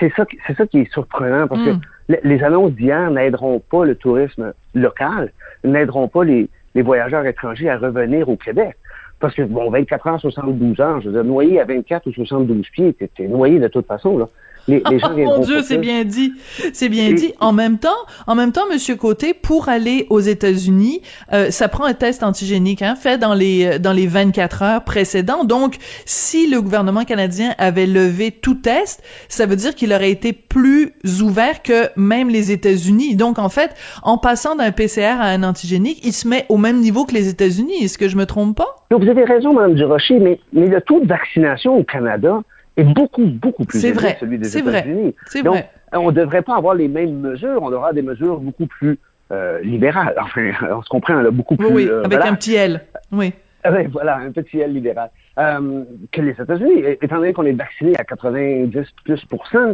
C'est 0.00 0.12
ça, 0.16 0.24
c'est 0.46 0.56
ça 0.56 0.66
qui 0.66 0.80
est 0.80 0.92
surprenant, 0.92 1.46
parce 1.46 1.62
que 1.62 1.70
hmm. 1.70 2.16
les, 2.24 2.42
annonces 2.42 2.72
d'hier 2.72 3.10
n'aideront 3.10 3.60
pas 3.60 3.84
le 3.84 3.94
tourisme 3.94 4.52
local, 4.74 5.32
n'aideront 5.62 6.08
pas 6.08 6.24
les, 6.24 6.48
les 6.74 6.82
voyageurs 6.82 7.24
étrangers 7.26 7.68
à 7.68 7.78
revenir 7.78 8.28
au 8.28 8.36
Québec. 8.36 8.76
Parce 9.20 9.34
que, 9.34 9.42
bon, 9.42 9.70
24 9.70 10.06
ans, 10.06 10.18
72 10.18 10.80
ans, 10.80 11.00
je 11.00 11.08
veux 11.08 11.14
dire, 11.14 11.24
noyé 11.24 11.60
à 11.60 11.64
24 11.64 12.06
ou 12.06 12.12
72 12.12 12.66
pieds, 12.70 12.92
t'es 12.94 13.26
noyé 13.26 13.58
de 13.58 13.68
toute 13.68 13.86
façon, 13.86 14.18
là. 14.18 14.28
Les, 14.68 14.82
les 14.90 14.98
gens 14.98 15.12
oh, 15.12 15.18
mon 15.18 15.38
Dieu, 15.40 15.62
c'est 15.62 15.78
bien 15.78 16.04
dit. 16.04 16.34
C'est 16.72 16.88
bien 16.88 17.12
dit. 17.12 17.32
En 17.40 17.52
même 17.52 17.78
temps, 17.78 17.88
en 18.26 18.34
même 18.34 18.52
temps, 18.52 18.66
Monsieur 18.70 18.96
Côté, 18.96 19.34
pour 19.34 19.68
aller 19.68 20.06
aux 20.10 20.20
États-Unis, 20.20 21.00
euh, 21.32 21.50
ça 21.50 21.68
prend 21.68 21.84
un 21.84 21.94
test 21.94 22.22
antigénique, 22.22 22.82
hein, 22.82 22.94
fait 22.94 23.18
dans 23.18 23.34
les 23.34 23.64
euh, 23.64 23.78
dans 23.78 23.92
les 23.92 24.06
24 24.06 24.62
heures 24.62 24.84
précédentes. 24.84 25.46
Donc, 25.46 25.76
si 26.04 26.48
le 26.48 26.60
gouvernement 26.60 27.04
canadien 27.04 27.54
avait 27.58 27.86
levé 27.86 28.30
tout 28.30 28.54
test, 28.54 29.02
ça 29.28 29.46
veut 29.46 29.56
dire 29.56 29.74
qu'il 29.74 29.92
aurait 29.92 30.10
été 30.10 30.32
plus 30.32 30.92
ouvert 31.22 31.62
que 31.62 31.88
même 31.96 32.28
les 32.28 32.52
États-Unis. 32.52 33.16
Donc, 33.16 33.38
en 33.38 33.48
fait, 33.48 33.74
en 34.02 34.18
passant 34.18 34.54
d'un 34.54 34.70
PCR 34.70 35.16
à 35.18 35.28
un 35.28 35.42
antigénique, 35.42 36.00
il 36.04 36.12
se 36.12 36.28
met 36.28 36.44
au 36.48 36.58
même 36.58 36.80
niveau 36.80 37.04
que 37.04 37.14
les 37.14 37.28
États-Unis. 37.28 37.84
Est-ce 37.84 37.98
que 37.98 38.08
je 38.08 38.16
me 38.16 38.26
trompe 38.26 38.56
pas? 38.56 38.76
vous 38.90 39.08
avez 39.08 39.24
raison, 39.24 39.52
Mme 39.52 39.74
Durocher, 39.74 40.18
mais, 40.18 40.40
mais 40.52 40.66
le 40.66 40.80
taux 40.80 41.00
de 41.00 41.06
vaccination 41.06 41.76
au 41.76 41.84
Canada 41.84 42.40
est 42.78 42.84
beaucoup, 42.84 43.26
beaucoup 43.26 43.64
plus 43.64 43.84
élevé 43.84 44.14
que 44.14 44.20
celui 44.20 44.38
des 44.38 44.56
États-Unis. 44.56 45.14
C'est 45.26 45.42
Donc, 45.42 45.64
on 45.92 46.10
ne 46.10 46.12
devrait 46.12 46.42
pas 46.42 46.56
avoir 46.56 46.74
les 46.74 46.88
mêmes 46.88 47.20
mesures, 47.20 47.62
on 47.62 47.72
aura 47.72 47.92
des 47.92 48.02
mesures 48.02 48.38
beaucoup 48.38 48.66
plus 48.66 48.98
euh, 49.32 49.60
libérales. 49.60 50.14
Enfin, 50.20 50.52
on 50.70 50.82
se 50.82 50.88
comprend, 50.88 51.14
là, 51.20 51.30
beaucoup 51.30 51.56
plus... 51.56 51.68
Oui, 51.68 51.88
euh, 51.88 52.04
avec 52.04 52.20
un 52.20 52.34
petit 52.34 52.54
L, 52.54 52.80
oui. 53.12 53.32
Avec, 53.64 53.88
voilà, 53.88 54.16
un 54.16 54.30
petit 54.30 54.60
L 54.60 54.72
libéral. 54.72 55.10
Euh, 55.38 55.84
que 56.12 56.20
les 56.20 56.32
États-Unis, 56.32 56.84
étant 57.02 57.16
donné 57.16 57.32
qu'on 57.32 57.44
est 57.44 57.52
vacciné 57.52 57.96
à 57.98 58.04
90 58.04 58.72
plus 59.04 59.24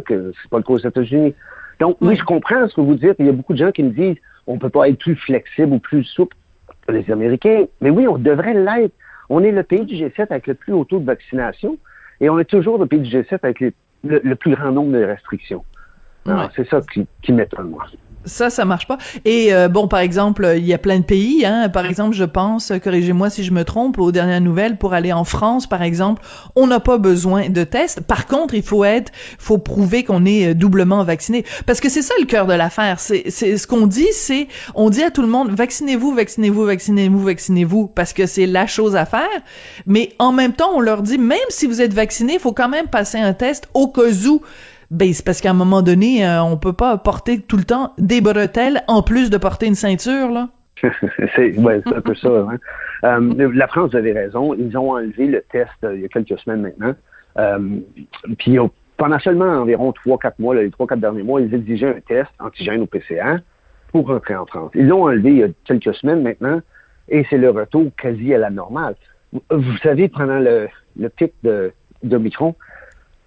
que 0.05 0.33
c'est 0.41 0.49
pas 0.49 0.57
le 0.57 0.63
cas 0.63 0.73
aux 0.73 0.77
États-Unis. 0.77 1.33
Donc, 1.79 1.97
oui. 2.01 2.15
je 2.15 2.23
comprends 2.23 2.67
ce 2.67 2.75
que 2.75 2.81
vous 2.81 2.95
dites. 2.95 3.15
Il 3.19 3.25
y 3.25 3.29
a 3.29 3.33
beaucoup 3.33 3.53
de 3.53 3.57
gens 3.57 3.71
qui 3.71 3.83
me 3.83 3.89
disent 3.89 4.17
on 4.47 4.57
peut 4.57 4.69
pas 4.69 4.87
être 4.89 4.99
plus 4.99 5.15
flexible 5.15 5.73
ou 5.73 5.79
plus 5.79 6.03
souple 6.03 6.35
que 6.87 6.93
les 6.93 7.09
Américains. 7.11 7.65
Mais 7.81 7.89
oui, 7.89 8.07
on 8.07 8.17
devrait 8.17 8.53
l'être. 8.53 8.93
On 9.29 9.43
est 9.43 9.51
le 9.51 9.63
pays 9.63 9.85
du 9.85 9.95
G7 9.95 10.27
avec 10.29 10.47
le 10.47 10.53
plus 10.53 10.73
haut 10.73 10.85
taux 10.85 10.99
de 10.99 11.05
vaccination 11.05 11.77
et 12.21 12.29
on 12.29 12.39
est 12.39 12.45
toujours 12.45 12.77
le 12.77 12.85
pays 12.85 12.99
du 12.99 13.09
G7 13.09 13.39
avec 13.43 13.59
le, 14.03 14.35
plus 14.35 14.55
grand 14.55 14.71
nombre 14.71 14.93
de 14.93 15.03
restrictions. 15.03 15.63
C'est 16.55 16.67
ça 16.67 16.81
qui, 16.81 17.05
qui 17.21 17.31
m'étonne, 17.31 17.69
moi. 17.69 17.85
Ça, 18.25 18.49
ça 18.49 18.65
marche 18.65 18.87
pas. 18.87 18.97
Et 19.23 19.53
euh, 19.53 19.67
bon, 19.67 19.87
par 19.87 19.99
exemple, 19.99 20.53
il 20.57 20.65
y 20.65 20.73
a 20.73 20.77
plein 20.77 20.99
de 20.99 21.03
pays. 21.03 21.45
Hein. 21.45 21.69
Par 21.69 21.85
exemple, 21.85 22.15
je 22.15 22.23
pense, 22.23 22.71
corrigez-moi 22.83 23.29
si 23.29 23.43
je 23.43 23.51
me 23.51 23.63
trompe, 23.63 23.99
aux 23.99 24.11
dernières 24.11 24.41
nouvelles, 24.41 24.77
pour 24.77 24.93
aller 24.93 25.13
en 25.13 25.23
France, 25.23 25.67
par 25.67 25.81
exemple, 25.81 26.21
on 26.55 26.67
n'a 26.67 26.79
pas 26.79 26.97
besoin 26.97 27.49
de 27.49 27.63
tests. 27.63 28.01
Par 28.01 28.27
contre, 28.27 28.53
il 28.53 28.63
faut 28.63 28.83
être, 28.83 29.11
faut 29.37 29.57
prouver 29.57 30.03
qu'on 30.03 30.25
est 30.25 30.49
euh, 30.49 30.53
doublement 30.53 31.03
vacciné, 31.03 31.45
parce 31.65 31.79
que 31.79 31.89
c'est 31.89 32.01
ça 32.01 32.13
le 32.19 32.25
cœur 32.25 32.47
de 32.47 32.53
l'affaire. 32.53 32.99
C'est, 32.99 33.25
c'est 33.29 33.57
ce 33.57 33.67
qu'on 33.67 33.87
dit, 33.87 34.07
c'est, 34.11 34.47
on 34.73 34.89
dit 34.89 35.03
à 35.03 35.11
tout 35.11 35.21
le 35.21 35.27
monde, 35.27 35.51
vaccinez-vous, 35.51 36.13
vaccinez-vous, 36.13 36.65
vaccinez-vous, 36.65 37.23
vaccinez-vous, 37.23 37.87
parce 37.87 38.13
que 38.13 38.25
c'est 38.25 38.47
la 38.47 38.67
chose 38.67 38.95
à 38.95 39.05
faire. 39.05 39.21
Mais 39.85 40.13
en 40.19 40.31
même 40.31 40.53
temps, 40.53 40.71
on 40.73 40.81
leur 40.81 41.01
dit, 41.01 41.17
même 41.17 41.37
si 41.49 41.67
vous 41.67 41.81
êtes 41.81 41.93
vacciné, 41.93 42.33
il 42.33 42.39
faut 42.39 42.53
quand 42.53 42.69
même 42.69 42.87
passer 42.87 43.17
un 43.17 43.33
test 43.33 43.67
au 43.73 43.87
cas 43.87 44.01
où 44.27 44.41
ben, 44.95 45.13
c'est 45.13 45.25
parce 45.25 45.41
qu'à 45.41 45.49
un 45.49 45.53
moment 45.53 45.81
donné, 45.81 46.25
euh, 46.25 46.41
on 46.41 46.55
peut 46.55 46.71
pas 46.71 46.97
porter 46.97 47.41
tout 47.41 47.57
le 47.57 47.65
temps 47.65 47.93
des 47.97 48.21
bretelles 48.21 48.81
en 48.87 49.03
plus 49.03 49.29
de 49.29 49.37
porter 49.37 49.65
une 49.65 49.75
ceinture, 49.75 50.29
là. 50.31 50.47
c'est 51.35 51.57
un 51.57 52.01
peu 52.01 52.15
ça. 52.15 52.29
Hein. 52.29 52.57
Euh, 53.03 53.51
la 53.53 53.67
France, 53.67 53.91
vous 53.91 53.97
avez 53.97 54.13
raison. 54.13 54.53
Ils 54.53 54.77
ont 54.77 54.91
enlevé 54.91 55.27
le 55.27 55.41
test 55.51 55.71
euh, 55.83 55.95
il 55.95 56.01
y 56.01 56.05
a 56.05 56.07
quelques 56.07 56.39
semaines 56.39 56.61
maintenant. 56.61 56.93
puis 58.37 58.57
pendant 58.95 59.19
seulement 59.19 59.45
environ 59.45 59.93
3-4 60.05 60.33
mois, 60.39 60.55
les 60.55 60.69
3-4 60.69 60.99
derniers 60.99 61.23
mois, 61.23 61.41
ils 61.41 61.53
exigeaient 61.53 61.97
un 61.97 62.01
test 62.07 62.29
antigène 62.39 62.81
au 62.81 62.85
PCR 62.85 63.39
pour 63.91 64.07
rentrer 64.07 64.35
en 64.37 64.45
France. 64.45 64.71
Ils 64.75 64.87
l'ont 64.87 65.03
enlevé 65.03 65.29
il 65.31 65.37
y 65.37 65.43
a 65.43 65.47
quelques 65.65 65.93
semaines 65.95 66.23
maintenant, 66.23 66.61
et 67.09 67.25
c'est 67.29 67.37
le 67.37 67.49
retour 67.49 67.91
quasi 68.01 68.33
à 68.33 68.37
la 68.37 68.49
normale. 68.49 68.95
Vous 69.49 69.77
savez, 69.83 70.07
pendant 70.07 70.39
le, 70.39 70.69
le 70.97 71.09
pic 71.09 71.33
de, 71.43 71.73
de 72.03 72.17
Micron, 72.17 72.55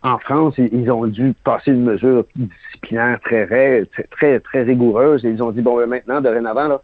en 0.03 0.19
France, 0.19 0.55
ils 0.59 0.91
ont 0.91 1.07
dû 1.07 1.35
passer 1.45 1.73
une 1.73 1.85
mesure 1.85 2.25
disciplinaire 2.37 3.19
très, 3.21 3.85
très, 4.11 4.41
très 4.41 4.63
rigoureuse. 4.63 5.25
Et 5.25 5.31
ils 5.31 5.43
ont 5.43 5.51
dit, 5.51 5.61
bon, 5.61 5.77
ben, 5.77 5.87
maintenant, 5.87 6.21
dorénavant, 6.21 6.69
là, 6.69 6.83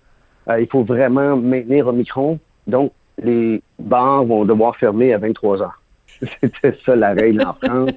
euh, 0.51 0.61
il 0.61 0.67
faut 0.67 0.83
vraiment 0.83 1.37
maintenir 1.37 1.87
Omicron. 1.87 2.39
Donc, 2.67 2.93
les 3.23 3.63
bars 3.79 4.25
vont 4.25 4.45
devoir 4.45 4.77
fermer 4.77 5.15
à 5.15 5.19
23 5.19 5.63
heures. 5.63 5.81
C'était 6.41 6.77
ça 6.85 6.97
la 6.97 7.13
règle 7.13 7.43
en 7.43 7.55
France. 7.55 7.91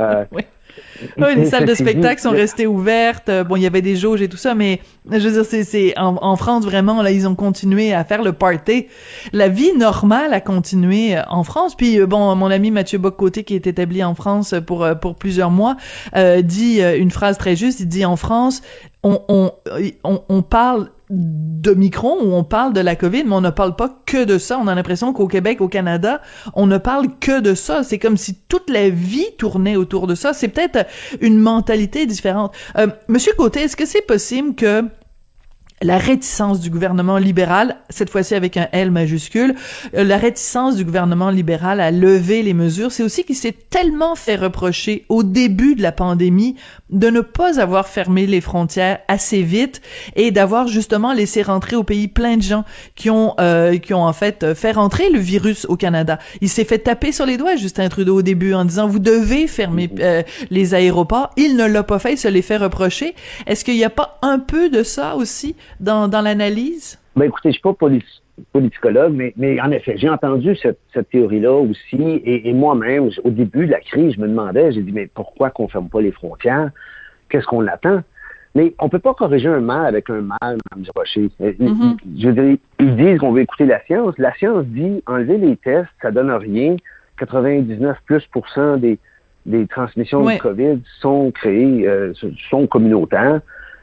Euh, 0.00 0.24
oui. 0.32 0.42
Les 1.16 1.46
salles 1.46 1.64
de 1.64 1.74
spectacle 1.74 2.20
sont 2.20 2.30
restées 2.30 2.66
ouvertes. 2.66 3.30
Bon, 3.48 3.56
il 3.56 3.62
y 3.62 3.66
avait 3.66 3.82
des 3.82 3.96
jauges 3.96 4.22
et 4.22 4.28
tout 4.28 4.36
ça, 4.36 4.54
mais 4.54 4.80
je 5.10 5.28
veux 5.28 5.42
dire, 5.42 5.64
c'est 5.64 5.94
en, 5.98 6.36
France 6.36 6.64
vraiment 6.64 7.02
là, 7.02 7.10
ils 7.10 7.26
ont 7.26 7.34
continué 7.34 7.92
à 7.92 8.04
faire 8.04 8.22
le 8.22 8.32
party. 8.32 8.86
La 9.32 9.48
vie 9.48 9.72
normale 9.76 10.32
a 10.32 10.40
continué 10.40 11.16
euh, 11.16 11.22
en 11.28 11.42
France. 11.42 11.74
Puis 11.74 12.00
bon, 12.06 12.34
mon 12.34 12.50
ami 12.50 12.70
Mathieu 12.70 12.98
Boccoté, 12.98 13.44
qui 13.44 13.54
est 13.54 13.66
établi 13.66 14.04
en 14.04 14.14
France 14.14 14.54
pour 14.66 14.86
pour 15.00 15.16
plusieurs 15.16 15.50
mois, 15.50 15.76
dit 16.42 16.80
une 16.80 17.10
phrase 17.10 17.38
très 17.38 17.56
juste. 17.56 17.80
Il 17.80 17.88
dit 17.88 18.04
en 18.04 18.16
France, 18.16 18.62
on 19.02 19.20
on, 19.28 19.52
on, 20.04 20.22
on 20.28 20.42
parle 20.42 20.90
de 21.10 21.72
Micron 21.72 22.18
où 22.22 22.34
on 22.34 22.44
parle 22.44 22.72
de 22.72 22.80
la 22.80 22.96
COVID, 22.96 23.24
mais 23.24 23.34
on 23.34 23.40
ne 23.40 23.50
parle 23.50 23.76
pas 23.76 24.02
que 24.06 24.24
de 24.24 24.38
ça. 24.38 24.58
On 24.58 24.66
a 24.66 24.74
l'impression 24.74 25.12
qu'au 25.12 25.26
Québec, 25.26 25.60
au 25.60 25.68
Canada, 25.68 26.20
on 26.54 26.66
ne 26.66 26.78
parle 26.78 27.18
que 27.18 27.40
de 27.40 27.54
ça. 27.54 27.82
C'est 27.82 27.98
comme 27.98 28.16
si 28.16 28.34
toute 28.48 28.68
la 28.70 28.90
vie 28.90 29.26
tournait 29.38 29.76
autour 29.76 30.06
de 30.06 30.14
ça. 30.14 30.32
C'est 30.32 30.48
peut-être 30.48 30.86
une 31.20 31.38
mentalité 31.38 32.06
différente. 32.06 32.54
Euh, 32.76 32.88
Monsieur 33.08 33.32
Côté, 33.36 33.60
est-ce 33.60 33.76
que 33.76 33.86
c'est 33.86 34.06
possible 34.06 34.54
que 34.54 34.84
la 35.82 35.98
réticence 35.98 36.60
du 36.60 36.70
gouvernement 36.70 37.18
libéral, 37.18 37.76
cette 37.90 38.10
fois-ci 38.10 38.34
avec 38.34 38.56
un 38.56 38.68
L 38.72 38.90
majuscule, 38.90 39.54
euh, 39.96 40.04
la 40.04 40.16
réticence 40.16 40.76
du 40.76 40.84
gouvernement 40.84 41.30
libéral 41.30 41.80
à 41.80 41.90
lever 41.90 42.42
les 42.42 42.54
mesures, 42.54 42.92
c'est 42.92 43.02
aussi 43.02 43.24
qu'il 43.24 43.36
s'est 43.36 43.54
tellement 43.70 44.14
fait 44.14 44.36
reprocher 44.36 45.04
au 45.08 45.22
début 45.22 45.74
de 45.74 45.82
la 45.82 45.92
pandémie 45.92 46.56
de 46.90 47.10
ne 47.10 47.20
pas 47.20 47.60
avoir 47.60 47.86
fermé 47.86 48.26
les 48.26 48.40
frontières 48.40 48.98
assez 49.08 49.42
vite 49.42 49.80
et 50.16 50.30
d'avoir 50.30 50.68
justement 50.68 51.12
laissé 51.12 51.42
rentrer 51.42 51.76
au 51.76 51.82
pays 51.82 52.08
plein 52.08 52.36
de 52.36 52.42
gens 52.42 52.64
qui 52.94 53.10
ont 53.10 53.34
euh, 53.40 53.76
qui 53.78 53.94
ont 53.94 54.04
en 54.04 54.12
fait 54.12 54.54
fait 54.54 54.72
rentrer 54.72 55.10
le 55.10 55.18
virus 55.18 55.66
au 55.68 55.76
Canada. 55.76 56.18
Il 56.40 56.48
s'est 56.48 56.64
fait 56.64 56.78
taper 56.78 57.12
sur 57.12 57.26
les 57.26 57.36
doigts 57.36 57.56
Justin 57.56 57.88
Trudeau 57.88 58.18
au 58.18 58.22
début 58.22 58.54
en 58.54 58.64
disant 58.64 58.88
vous 58.88 58.98
devez 58.98 59.46
fermer 59.46 59.90
euh, 60.00 60.22
les 60.50 60.74
aéroports. 60.74 61.30
Il 61.36 61.56
ne 61.56 61.66
l'a 61.66 61.82
pas 61.82 61.98
fait, 61.98 62.14
il 62.14 62.18
se 62.18 62.28
les 62.28 62.42
fait 62.42 62.56
reprocher. 62.56 63.14
Est-ce 63.46 63.64
qu'il 63.64 63.74
n'y 63.74 63.84
a 63.84 63.90
pas 63.90 64.18
un 64.22 64.38
peu 64.38 64.70
de 64.70 64.82
ça 64.82 65.16
aussi 65.16 65.54
dans, 65.80 66.08
dans 66.08 66.20
l'analyse? 66.20 66.98
Ben 67.16 67.24
écoutez, 67.24 67.50
je 67.50 67.54
suis 67.54 67.62
pas 67.62 67.74
politicologue, 68.52 69.12
mais, 69.12 69.32
mais 69.36 69.60
en 69.60 69.70
effet, 69.70 69.94
j'ai 69.96 70.08
entendu 70.08 70.54
cette, 70.56 70.78
cette 70.94 71.10
théorie-là 71.10 71.52
aussi, 71.52 71.96
et, 72.00 72.48
et 72.48 72.52
moi-même, 72.52 73.10
au 73.24 73.30
début 73.30 73.66
de 73.66 73.72
la 73.72 73.80
crise, 73.80 74.14
je 74.14 74.20
me 74.20 74.28
demandais, 74.28 74.72
j'ai 74.72 74.82
dit, 74.82 74.92
mais 74.92 75.08
pourquoi 75.12 75.50
qu'on 75.50 75.68
ferme 75.68 75.88
pas 75.88 76.00
les 76.00 76.12
frontières? 76.12 76.70
Qu'est-ce 77.28 77.46
qu'on 77.46 77.66
attend? 77.66 78.02
Mais 78.54 78.74
on 78.78 78.88
peut 78.88 78.98
pas 78.98 79.14
corriger 79.14 79.48
un 79.48 79.60
mal 79.60 79.86
avec 79.86 80.08
un 80.10 80.22
mal, 80.22 80.58
Mme 80.70 80.82
Durocher. 80.84 81.30
Euh, 81.40 81.52
mm-hmm. 81.52 81.96
Je 82.18 82.28
veux 82.28 82.32
dire, 82.32 82.58
ils 82.80 82.96
disent 82.96 83.18
qu'on 83.18 83.32
veut 83.32 83.42
écouter 83.42 83.66
la 83.66 83.80
science. 83.84 84.14
La 84.18 84.34
science 84.34 84.64
dit, 84.66 85.02
enlever 85.06 85.38
les 85.38 85.56
tests, 85.56 85.88
ça 86.00 86.10
donne 86.10 86.30
rien. 86.30 86.76
99 87.18 87.96
plus 88.06 88.26
des, 88.78 88.98
des 89.44 89.66
transmissions 89.66 90.24
de 90.24 90.38
COVID 90.38 90.80
sont 91.00 91.30
créées, 91.32 91.86
euh, 91.86 92.12
sont 92.50 92.66
communautaires. 92.66 93.40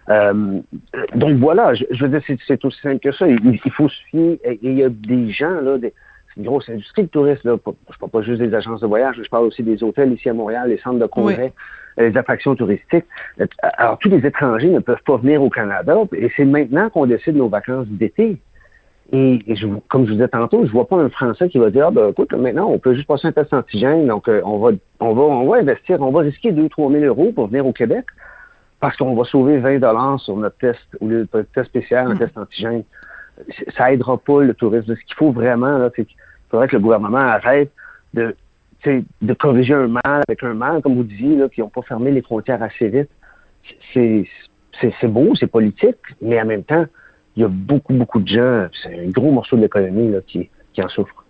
Euh, 0.10 0.60
donc 1.16 1.38
voilà, 1.38 1.74
je, 1.74 1.86
veux 2.00 2.10
dire, 2.10 2.22
c'est 2.48 2.64
aussi 2.64 2.80
simple 2.82 3.00
que 3.00 3.12
ça. 3.12 3.28
Il, 3.28 3.72
faut 3.72 3.90
se 3.90 4.02
fier. 4.10 4.40
Et 4.44 4.60
il 4.62 4.78
y 4.78 4.84
a 4.84 4.90
des 4.90 5.30
gens, 5.32 5.62
là, 5.62 5.78
c'est 5.82 5.94
une 6.38 6.44
grosse 6.44 6.70
industrie 6.70 7.04
de 7.04 7.08
tourisme. 7.08 7.50
Là. 7.50 7.58
Je 7.92 7.98
parle 7.98 8.12
pas 8.12 8.22
juste 8.22 8.42
des 8.42 8.54
agences 8.54 8.82
de 8.82 8.88
voyage, 8.88 9.20
je 9.22 9.30
parle 9.30 9.46
aussi 9.46 9.64
des 9.64 9.84
hôtels 9.84 10.14
ici 10.14 10.30
à 10.30 10.34
Montréal, 10.34 10.70
les 10.70 10.78
centres 10.78 11.00
de 11.00 11.06
congrès, 11.06 11.54
les 11.98 12.16
attractions 12.18 12.56
touristiques. 12.56 13.06
Alors, 13.78 13.98
tous 14.00 14.10
les 14.10 14.26
étrangers 14.26 14.70
ne 14.70 14.80
peuvent 14.80 15.04
pas 15.06 15.18
venir 15.18 15.42
au 15.42 15.50
Canada. 15.50 15.98
Et 16.16 16.30
c'est 16.36 16.46
maintenant 16.46 16.90
qu'on 16.90 17.06
décide 17.06 17.36
nos 17.36 17.50
vacances 17.50 17.88
d'été. 17.88 18.38
Et, 19.12 19.40
je, 19.48 19.68
comme 19.88 20.06
je 20.06 20.10
vous 20.10 20.16
disais 20.16 20.28
tantôt, 20.28 20.66
je 20.66 20.72
vois 20.72 20.88
pas 20.88 20.98
un 20.98 21.10
Français 21.10 21.48
qui 21.48 21.60
va 21.60 21.70
dire, 21.70 21.88
ah, 21.88 21.92
ben, 21.92 22.10
écoute, 22.10 22.34
maintenant, 22.34 22.70
on 22.70 22.80
peut 22.80 22.96
juste 22.96 23.08
passer 23.08 23.28
un 23.28 23.32
test 23.32 23.54
antigène, 23.54 24.08
donc 24.08 24.28
euh, 24.28 24.42
on 24.44 24.58
va, 24.58 24.72
on 25.00 25.14
va, 25.14 25.22
on 25.22 25.48
va 25.48 25.58
investir, 25.58 26.02
on 26.02 26.12
va 26.12 26.22
risquer 26.22 26.52
2-3 26.52 26.92
000 26.92 27.06
euros 27.06 27.32
pour 27.32 27.48
venir 27.48 27.68
au 27.68 27.72
Québec 27.72 28.06
parce 28.80 28.98
qu'on 28.98 29.16
va 29.16 29.24
sauver 29.24 29.58
20 29.60 29.80
dollars 29.80 30.20
sur 30.20 30.36
notre 30.38 30.58
test 30.58 30.80
ou 31.00 31.08
le 31.08 31.28
test 31.28 31.66
spécial, 31.66 32.12
un 32.12 32.16
test 32.16 32.38
antigène. 32.38 32.84
Ça 33.76 33.92
aidera 33.92 34.18
pas 34.18 34.44
le 34.44 34.54
tourisme. 34.54 34.96
Ce 34.96 35.06
qu'il 35.06 35.16
faut 35.16 35.32
vraiment, 35.32 35.78
là, 35.78 35.90
c'est 35.96 36.06
qu'il 36.06 36.18
faudrait 36.50 36.68
que 36.68 36.76
le 36.76 36.82
gouvernement 36.82 37.18
arrête 37.18 37.72
de, 38.14 38.36
de 38.86 39.34
corriger 39.34 39.74
un 39.74 39.88
mal 39.88 40.24
avec 40.28 40.44
un 40.44 40.54
mal, 40.54 40.82
comme 40.82 40.96
vous 40.96 41.04
disiez, 41.04 41.36
là, 41.36 41.50
qui 41.50 41.62
n'ont 41.62 41.70
pas 41.70 41.82
fermé 41.82 42.12
les 42.12 42.22
frontières 42.22 42.62
assez 42.62 42.88
vite. 42.88 43.10
C'est, 43.94 44.28
c'est, 44.80 45.08
beau, 45.08 45.34
c'est 45.36 45.48
politique, 45.48 45.98
mais 46.22 46.40
en 46.40 46.46
même 46.46 46.64
temps, 46.64 46.86
il 47.36 47.42
y 47.42 47.46
a 47.46 47.50
beaucoup, 47.50 47.94
beaucoup 47.94 48.20
de 48.20 48.28
gens, 48.28 48.68
c'est 48.84 49.00
un 49.00 49.10
gros 49.10 49.32
morceau 49.32 49.56
de 49.56 49.62
l'économie 49.62 50.12
là, 50.12 50.20
qui, 50.26 50.50
qui 50.74 50.82
en 50.82 50.90
souffre. 50.90 51.25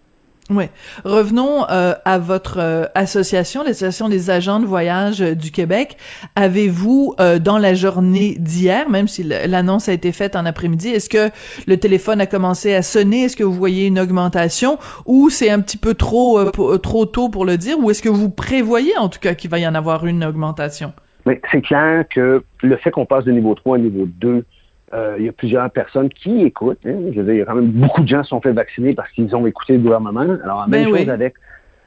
Oui. 0.52 0.66
Revenons 1.04 1.68
euh, 1.72 1.94
à 2.06 2.20
votre 2.20 2.60
euh, 2.60 2.86
association, 2.94 3.64
l'association 3.64 4.10
des 4.10 4.30
agents 4.30 4.60
de 4.60 4.66
voyage 4.66 5.22
euh, 5.22 5.34
du 5.34 5.50
Québec. 5.52 5.98
Avez-vous, 6.36 7.16
dans 7.42 7.58
la 7.58 7.74
journée 7.74 8.36
d'hier, 8.38 8.90
même 8.90 9.08
si 9.08 9.24
l'annonce 9.24 9.90
a 9.90 9.94
été 9.94 10.12
faite 10.12 10.36
en 10.36 10.46
après-midi, 10.46 10.90
est-ce 10.90 11.10
que 11.10 11.34
le 11.66 11.78
téléphone 11.78 12.22
a 12.22 12.26
commencé 12.26 12.74
à 12.74 12.82
sonner? 12.82 13.24
Est-ce 13.24 13.36
que 13.36 13.44
vous 13.44 13.54
voyez 13.54 13.88
une 13.88 14.00
augmentation? 14.00 14.78
Ou 15.06 15.30
c'est 15.30 15.50
un 15.50 15.62
petit 15.62 15.78
peu 15.78 15.94
trop 15.94 16.44
trop 16.78 17.06
tôt 17.06 17.30
pour 17.30 17.46
le 17.46 17.58
dire? 17.58 17.80
Ou 17.80 17.90
est-ce 17.90 18.02
que 18.02 18.10
vous 18.10 18.30
prévoyez 18.30 18.98
en 18.98 19.10
tout 19.10 19.20
cas 19.20 19.34
qu'il 19.34 19.50
va 19.50 19.60
y 19.60 19.68
en 19.68 19.76
avoir 19.76 20.06
une 20.06 20.24
augmentation? 20.24 20.94
Mais 21.26 21.42
c'est 21.52 21.62
clair 21.62 22.06
que 22.14 22.44
le 22.62 22.78
fait 22.78 22.92
qu'on 22.92 23.06
passe 23.06 23.26
de 23.26 23.32
niveau 23.32 23.56
3 23.56 23.78
à 23.78 23.80
niveau 23.80 24.06
2 24.06 24.46
euh, 24.94 25.16
il 25.18 25.26
y 25.26 25.30
a 25.30 25.32
plusieurs 25.32 25.70
personnes 25.72 26.10
qui 26.10 26.44
écoutent. 26.44 26.86
Hein. 26.86 27.12
Je 27.12 27.20
veux 27.20 27.26
dire, 27.26 27.34
il 27.34 27.40
y 27.40 27.42
a 27.42 27.46
quand 27.46 27.56
même 27.56 27.72
beaucoup 27.72 28.02
de 28.02 28.08
gens 28.08 28.22
qui 28.22 28.30
sont 28.30 28.42
fait 28.42 28.52
vacciner 28.52 28.94
parce 28.94 29.10
qu'ils 29.12 29.36
ont 29.36 29.46
écouté 29.48 29.74
le 29.74 29.80
gouvernement. 29.80 30.22
Alors, 30.44 30.68
même 30.68 30.90
ben 30.90 30.98
chose 30.98 31.10
avec 31.10 31.36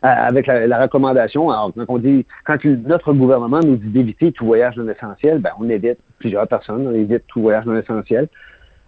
euh, 0.05 0.09
avec 0.09 0.47
la, 0.47 0.81
recommandation. 0.81 1.51
Alors, 1.51 1.73
quand 1.75 1.85
on 1.89 1.99
dit, 1.99 2.25
quand 2.45 2.65
notre 2.65 3.13
gouvernement 3.13 3.59
nous 3.59 3.77
dit 3.77 3.89
d'éviter 3.89 4.31
tout 4.31 4.47
voyage 4.47 4.77
non 4.77 4.89
essentiel, 4.89 5.41
ben, 5.41 5.51
on 5.59 5.69
évite 5.69 5.99
plusieurs 6.21 6.47
personnes, 6.47 6.87
on 6.87 6.95
évite 6.95 7.25
tout 7.27 7.41
voyage 7.41 7.67
non 7.67 7.77
essentiel. 7.77 8.29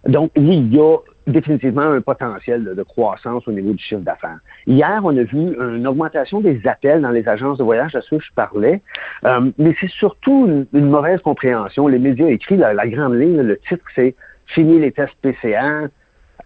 Donc, 0.07 0.31
oui, 0.35 0.57
il 0.57 0.73
y 0.73 0.79
a 0.79 0.97
définitivement 1.27 1.81
un 1.81 2.01
potentiel 2.01 2.63
de, 2.63 2.83
croissance 2.83 3.47
au 3.47 3.51
niveau 3.51 3.73
du 3.73 3.83
chiffre 3.83 4.01
d'affaires. 4.01 4.39
Hier, 4.65 4.99
on 5.03 5.15
a 5.15 5.23
vu 5.23 5.55
une 5.55 5.85
augmentation 5.87 6.41
des 6.41 6.59
appels 6.65 7.01
dans 7.01 7.11
les 7.11 7.27
agences 7.27 7.59
de 7.59 7.63
voyage, 7.63 7.95
à 7.95 8.01
ce 8.01 8.15
que 8.15 8.23
je 8.23 8.33
parlais, 8.35 8.81
euh, 9.25 9.51
mais 9.57 9.75
c'est 9.79 9.89
surtout 9.89 10.65
une, 10.73 10.85
mauvaise 10.85 11.21
compréhension. 11.21 11.87
Les 11.87 11.99
médias 11.99 12.27
écrits, 12.27 12.57
la, 12.57 12.73
la 12.73 12.87
grande 12.87 13.15
ligne, 13.15 13.41
le 13.41 13.57
titre, 13.57 13.83
c'est 13.95 14.15
«Fini 14.47 14.79
les 14.79 14.91
tests 14.91 15.15
PCR». 15.21 15.87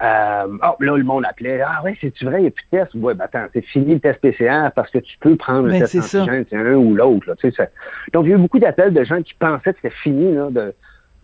Euh, 0.01 0.47
oh, 0.63 0.83
là, 0.83 0.97
le 0.97 1.03
monde 1.03 1.25
appelait. 1.25 1.61
Ah 1.61 1.81
ouais, 1.83 1.97
c'est-tu 2.01 2.25
vrai, 2.25 2.39
il 2.39 2.41
n'y 2.41 2.47
a 2.47 2.51
plus 2.51 2.65
de 2.71 2.77
test? 2.77 2.93
Ouais, 2.95 3.13
ben 3.13 3.25
attends, 3.25 3.45
c'est 3.53 3.61
fini 3.61 3.93
le 3.93 3.99
test 3.99 4.19
PCR 4.19 4.69
parce 4.75 4.91
que 4.91 4.99
tu 4.99 5.17
peux 5.19 5.35
prendre 5.35 5.67
le 5.67 5.71
ben, 5.71 5.79
test 5.79 5.95
antigène, 5.95 6.45
c'est 6.49 6.57
un 6.57 6.73
ou 6.73 6.95
l'autre. 6.95 7.33
Tu 7.39 7.51
sais, 7.51 7.69
Donc, 8.13 8.25
il 8.25 8.29
y 8.29 8.33
a 8.33 8.35
eu 8.35 8.39
beaucoup 8.39 8.59
d'appels 8.59 8.93
de 8.93 9.03
gens 9.03 9.21
qui 9.21 9.33
pensaient 9.35 9.73
que 9.73 9.79
c'était 9.81 9.95
fini 9.95 10.33
là, 10.33 10.49
de, 10.49 10.73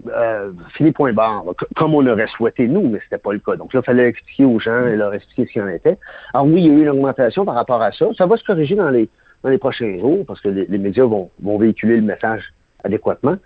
euh, 0.07 0.51
fini 0.75 0.91
point 0.91 1.13
barre, 1.13 1.43
comme 1.75 1.95
on 1.95 2.05
aurait 2.05 2.27
souhaité 2.27 2.67
nous, 2.67 2.87
mais 2.87 2.99
c'était 3.03 3.17
pas 3.17 3.33
le 3.33 3.39
cas. 3.39 3.55
Donc 3.55 3.73
là, 3.73 3.81
il 3.81 3.85
fallait 3.85 4.07
expliquer 4.07 4.45
aux 4.45 4.59
gens 4.59 4.87
et 4.87 4.95
leur 4.95 5.13
expliquer 5.13 5.45
ce 5.45 5.53
qu'il 5.53 5.61
en 5.61 5.67
était. 5.67 5.97
Alors 6.33 6.47
oui, 6.47 6.63
il 6.63 6.67
y 6.67 6.69
a 6.69 6.73
eu 6.73 6.81
une 6.81 6.89
augmentation 6.89 7.45
par 7.45 7.55
rapport 7.55 7.81
à 7.81 7.91
ça. 7.91 8.07
Ça 8.17 8.25
va 8.25 8.37
se 8.37 8.43
corriger 8.43 8.75
dans 8.75 8.89
les, 8.89 9.09
dans 9.43 9.49
les 9.49 9.57
prochains 9.57 9.97
jours 9.99 10.25
parce 10.25 10.41
que 10.41 10.49
les, 10.49 10.77
médias 10.77 11.05
vont, 11.05 11.29
vont 11.41 11.57
véhiculer 11.57 11.97
le 11.97 12.03
message 12.03 12.53
adéquatement. 12.83 13.37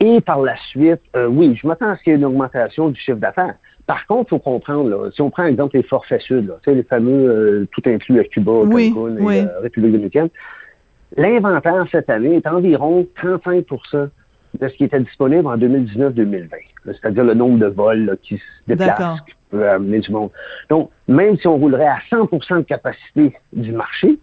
Et 0.00 0.20
par 0.20 0.42
la 0.42 0.56
suite, 0.70 1.00
euh, 1.16 1.26
oui, 1.26 1.58
je 1.60 1.66
m'attends 1.66 1.90
à 1.90 1.96
ce 1.96 2.02
qu'il 2.02 2.12
y 2.12 2.14
ait 2.14 2.18
une 2.18 2.24
augmentation 2.24 2.88
du 2.88 3.00
chiffre 3.00 3.18
d'affaires. 3.18 3.54
Par 3.86 4.06
contre, 4.06 4.26
il 4.26 4.30
faut 4.30 4.38
comprendre, 4.38 4.90
là, 4.90 5.10
si 5.12 5.22
on 5.22 5.30
prend 5.30 5.44
exemple 5.44 5.76
les 5.76 5.82
forfaits 5.82 6.20
sud, 6.20 6.46
là, 6.46 6.56
les 6.66 6.82
fameux 6.82 7.30
euh, 7.30 7.68
tout 7.72 7.82
inclus 7.86 8.20
à 8.20 8.24
Cuba, 8.24 8.52
Cancun 8.52 9.16
et 9.16 9.40
euh, 9.40 9.60
République 9.62 9.92
dominicaine, 9.92 10.28
l'inventaire 11.16 11.86
cette 11.90 12.10
année 12.10 12.36
est 12.36 12.46
environ 12.46 13.06
35 13.16 13.64
de 14.58 14.68
ce 14.68 14.74
qui 14.74 14.84
était 14.84 15.00
disponible 15.00 15.46
en 15.46 15.56
2019-2020. 15.56 16.48
C'est-à-dire 16.84 17.24
le 17.24 17.34
nombre 17.34 17.58
de 17.58 17.66
vols 17.66 18.16
qui 18.22 18.38
se 18.38 18.42
déplacent, 18.66 19.20
qui 19.22 19.34
peut 19.50 19.68
amener 19.68 20.00
du 20.00 20.10
monde. 20.10 20.30
Donc, 20.70 20.90
même 21.06 21.36
si 21.38 21.46
on 21.46 21.56
roulerait 21.56 21.86
à 21.86 21.98
100% 22.10 22.58
de 22.58 22.62
capacité 22.62 23.34
du 23.52 23.72
marché, 23.72 24.18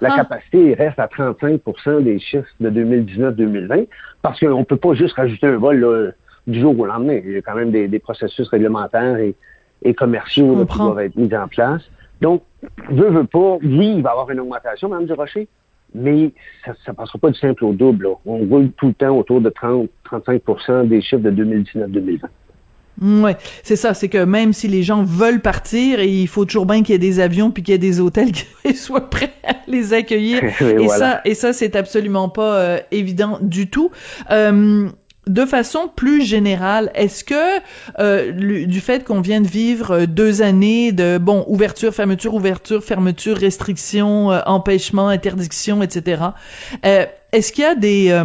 la 0.00 0.08
ah. 0.12 0.16
capacité 0.16 0.74
reste 0.74 0.98
à 0.98 1.06
35% 1.06 2.02
des 2.02 2.18
chiffres 2.18 2.48
de 2.58 2.70
2019-2020 2.70 3.86
parce 4.22 4.40
qu'on 4.40 4.60
ne 4.60 4.64
peut 4.64 4.76
pas 4.76 4.94
juste 4.94 5.14
rajouter 5.14 5.46
un 5.46 5.56
vol 5.56 6.14
du 6.46 6.60
jour 6.60 6.78
au 6.78 6.86
lendemain. 6.86 7.20
Il 7.24 7.32
y 7.32 7.36
a 7.36 7.42
quand 7.42 7.54
même 7.54 7.70
des, 7.70 7.98
processus 7.98 8.48
réglementaires 8.48 9.18
et, 9.18 9.94
commerciaux 9.94 10.66
qui 10.66 10.78
doivent 10.78 11.00
être 11.00 11.16
mis 11.16 11.34
en 11.34 11.48
place. 11.48 11.82
Donc, 12.20 12.42
veut, 12.90 13.08
veut 13.08 13.24
pas, 13.24 13.56
oui, 13.62 13.94
il 13.96 14.02
va 14.02 14.10
y 14.10 14.12
avoir 14.12 14.30
une 14.30 14.40
augmentation, 14.40 14.88
Mme 14.88 15.06
Durocher, 15.06 15.48
mais 15.94 16.32
ça 16.64 16.72
ne 16.88 16.92
passera 16.92 17.18
pas 17.18 17.30
du 17.30 17.38
simple 17.38 17.64
au 17.64 17.72
double. 17.72 18.08
On 18.26 18.38
roule 18.38 18.70
tout 18.72 18.88
le 18.88 18.94
temps 18.94 19.16
autour 19.16 19.40
de 19.40 19.50
30-35% 19.50 20.88
des 20.88 21.00
chiffres 21.00 21.22
de 21.22 21.30
2019-2020. 21.30 22.20
Ouais, 23.00 23.36
c'est 23.62 23.76
ça, 23.76 23.94
c'est 23.94 24.08
que 24.08 24.24
même 24.24 24.52
si 24.52 24.68
les 24.68 24.82
gens 24.82 25.02
veulent 25.02 25.40
partir, 25.40 26.02
il 26.02 26.28
faut 26.28 26.44
toujours 26.44 26.66
bien 26.66 26.82
qu'il 26.82 26.92
y 26.92 26.96
ait 26.96 26.98
des 26.98 27.18
avions 27.18 27.50
puis 27.50 27.62
qu'il 27.62 27.72
y 27.72 27.74
ait 27.74 27.78
des 27.78 27.98
hôtels 27.98 28.32
qui 28.62 28.74
soient 28.74 29.08
prêts 29.08 29.32
à 29.42 29.54
les 29.68 29.94
accueillir. 29.94 30.42
et, 30.60 30.88
ça, 30.88 31.22
et 31.24 31.34
ça, 31.34 31.54
c'est 31.54 31.76
absolument 31.76 32.28
pas 32.28 32.56
euh, 32.56 32.78
évident 32.90 33.38
du 33.40 33.70
tout. 33.70 33.90
Euh, 34.30 34.88
de 35.26 35.44
façon 35.44 35.90
plus 35.94 36.22
générale, 36.22 36.90
est-ce 36.94 37.24
que 37.24 37.60
euh, 37.98 38.32
du 38.64 38.80
fait 38.80 39.04
qu'on 39.04 39.20
vient 39.20 39.40
de 39.40 39.46
vivre 39.46 40.06
deux 40.06 40.42
années 40.42 40.92
de 40.92 41.18
bon 41.18 41.44
ouverture, 41.46 41.94
fermeture, 41.94 42.34
ouverture, 42.34 42.82
fermeture, 42.82 43.36
restriction, 43.36 44.32
euh, 44.32 44.40
empêchement, 44.46 45.08
interdiction, 45.08 45.82
etc. 45.82 46.22
Euh, 46.84 47.06
est-ce 47.32 47.52
qu'il 47.52 47.64
y 47.64 47.66
a 47.66 47.74
des 47.74 48.22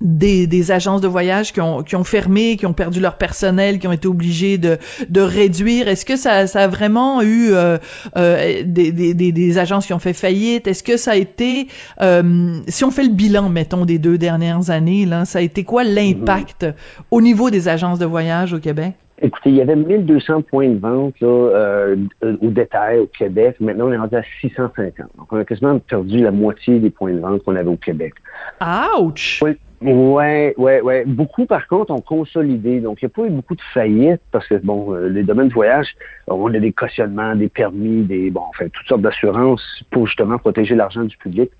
des, 0.00 0.46
des, 0.46 0.72
agences 0.72 1.00
de 1.00 1.08
voyage 1.08 1.52
qui 1.52 1.60
ont, 1.60 1.82
qui 1.82 1.96
ont 1.96 2.04
fermé, 2.04 2.56
qui 2.56 2.66
ont 2.66 2.72
perdu 2.72 3.00
leur 3.00 3.16
personnel, 3.16 3.78
qui 3.78 3.86
ont 3.86 3.92
été 3.92 4.08
obligés 4.08 4.58
de, 4.58 4.78
de 5.08 5.20
réduire. 5.20 5.88
Est-ce 5.88 6.04
que 6.04 6.16
ça, 6.16 6.46
ça 6.46 6.64
a 6.64 6.68
vraiment 6.68 7.22
eu 7.22 7.50
euh, 7.52 7.78
euh, 8.16 8.62
des, 8.64 8.92
des, 8.92 9.14
des, 9.14 9.58
agences 9.58 9.86
qui 9.86 9.92
ont 9.92 9.98
fait 9.98 10.12
faillite? 10.12 10.66
Est-ce 10.66 10.82
que 10.82 10.96
ça 10.96 11.12
a 11.12 11.16
été, 11.16 11.68
euh, 12.00 12.58
si 12.66 12.84
on 12.84 12.90
fait 12.90 13.04
le 13.04 13.10
bilan, 13.10 13.48
mettons, 13.48 13.84
des 13.84 13.98
deux 13.98 14.18
dernières 14.18 14.70
années, 14.70 15.06
là, 15.06 15.24
ça 15.24 15.38
a 15.38 15.42
été 15.42 15.64
quoi 15.64 15.84
l'impact 15.84 16.66
au 17.10 17.20
niveau 17.20 17.50
des 17.50 17.68
agences 17.68 17.98
de 17.98 18.06
voyage 18.06 18.52
au 18.52 18.58
Québec? 18.58 18.94
Écoutez, 19.22 19.50
il 19.50 19.56
y 19.56 19.60
avait 19.60 19.76
1200 19.76 20.42
points 20.42 20.68
de 20.68 20.78
vente 20.78 21.14
là, 21.20 21.28
euh, 21.28 21.96
au 22.22 22.48
détail 22.48 23.00
au 23.00 23.06
Québec. 23.06 23.56
Maintenant, 23.60 23.88
on 23.88 23.92
est 23.92 23.98
rendu 23.98 24.16
à 24.16 24.22
650. 24.40 24.94
Donc, 25.18 25.30
on 25.30 25.36
a 25.36 25.44
quasiment 25.44 25.78
perdu 25.78 26.18
la 26.18 26.30
moitié 26.30 26.78
des 26.78 26.88
points 26.88 27.12
de 27.12 27.18
vente 27.18 27.42
qu'on 27.44 27.54
avait 27.54 27.68
au 27.68 27.76
Québec. 27.76 28.14
Ouch! 28.62 29.40
Oui. 29.42 29.58
Ouais, 29.80 30.54
ouais, 30.58 30.82
ouais. 30.82 31.04
Beaucoup, 31.06 31.46
par 31.46 31.66
contre, 31.66 31.90
ont 31.92 32.00
consolidé. 32.00 32.80
Donc, 32.80 33.00
il 33.00 33.06
n'y 33.06 33.12
a 33.12 33.14
pas 33.14 33.26
eu 33.26 33.30
beaucoup 33.30 33.54
de 33.54 33.62
faillites 33.72 34.20
parce 34.30 34.46
que, 34.46 34.56
bon, 34.56 34.92
euh, 34.94 35.08
les 35.08 35.22
domaines 35.22 35.48
de 35.48 35.54
voyage, 35.54 35.88
on 36.26 36.52
a 36.52 36.58
des 36.58 36.72
cautionnements, 36.72 37.34
des 37.34 37.48
permis, 37.48 38.02
des, 38.02 38.30
bon, 38.30 38.42
enfin, 38.50 38.66
toutes 38.68 38.86
sortes 38.86 39.00
d'assurances 39.00 39.82
pour 39.90 40.06
justement 40.06 40.38
protéger 40.38 40.74
l'argent 40.74 41.04
du 41.04 41.16
public. 41.16 41.50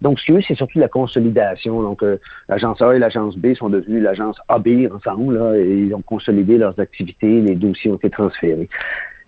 Donc, 0.00 0.18
ce 0.18 0.24
qu'il 0.24 0.34
y 0.34 0.36
a 0.38 0.40
eu, 0.40 0.42
c'est 0.42 0.54
surtout 0.54 0.78
la 0.78 0.88
consolidation. 0.88 1.82
Donc, 1.82 2.02
euh, 2.02 2.16
l'agence 2.48 2.80
A 2.80 2.94
et 2.94 2.98
l'agence 2.98 3.36
B 3.36 3.52
sont 3.54 3.68
devenues 3.68 4.00
l'agence 4.00 4.38
AB 4.48 4.68
ensemble, 4.94 5.34
là, 5.34 5.54
et 5.56 5.68
ils 5.68 5.94
ont 5.94 6.02
consolidé 6.02 6.56
leurs 6.56 6.78
activités, 6.80 7.42
les 7.42 7.54
dossiers 7.54 7.90
ont 7.90 7.96
été 7.96 8.08
transférés. 8.08 8.70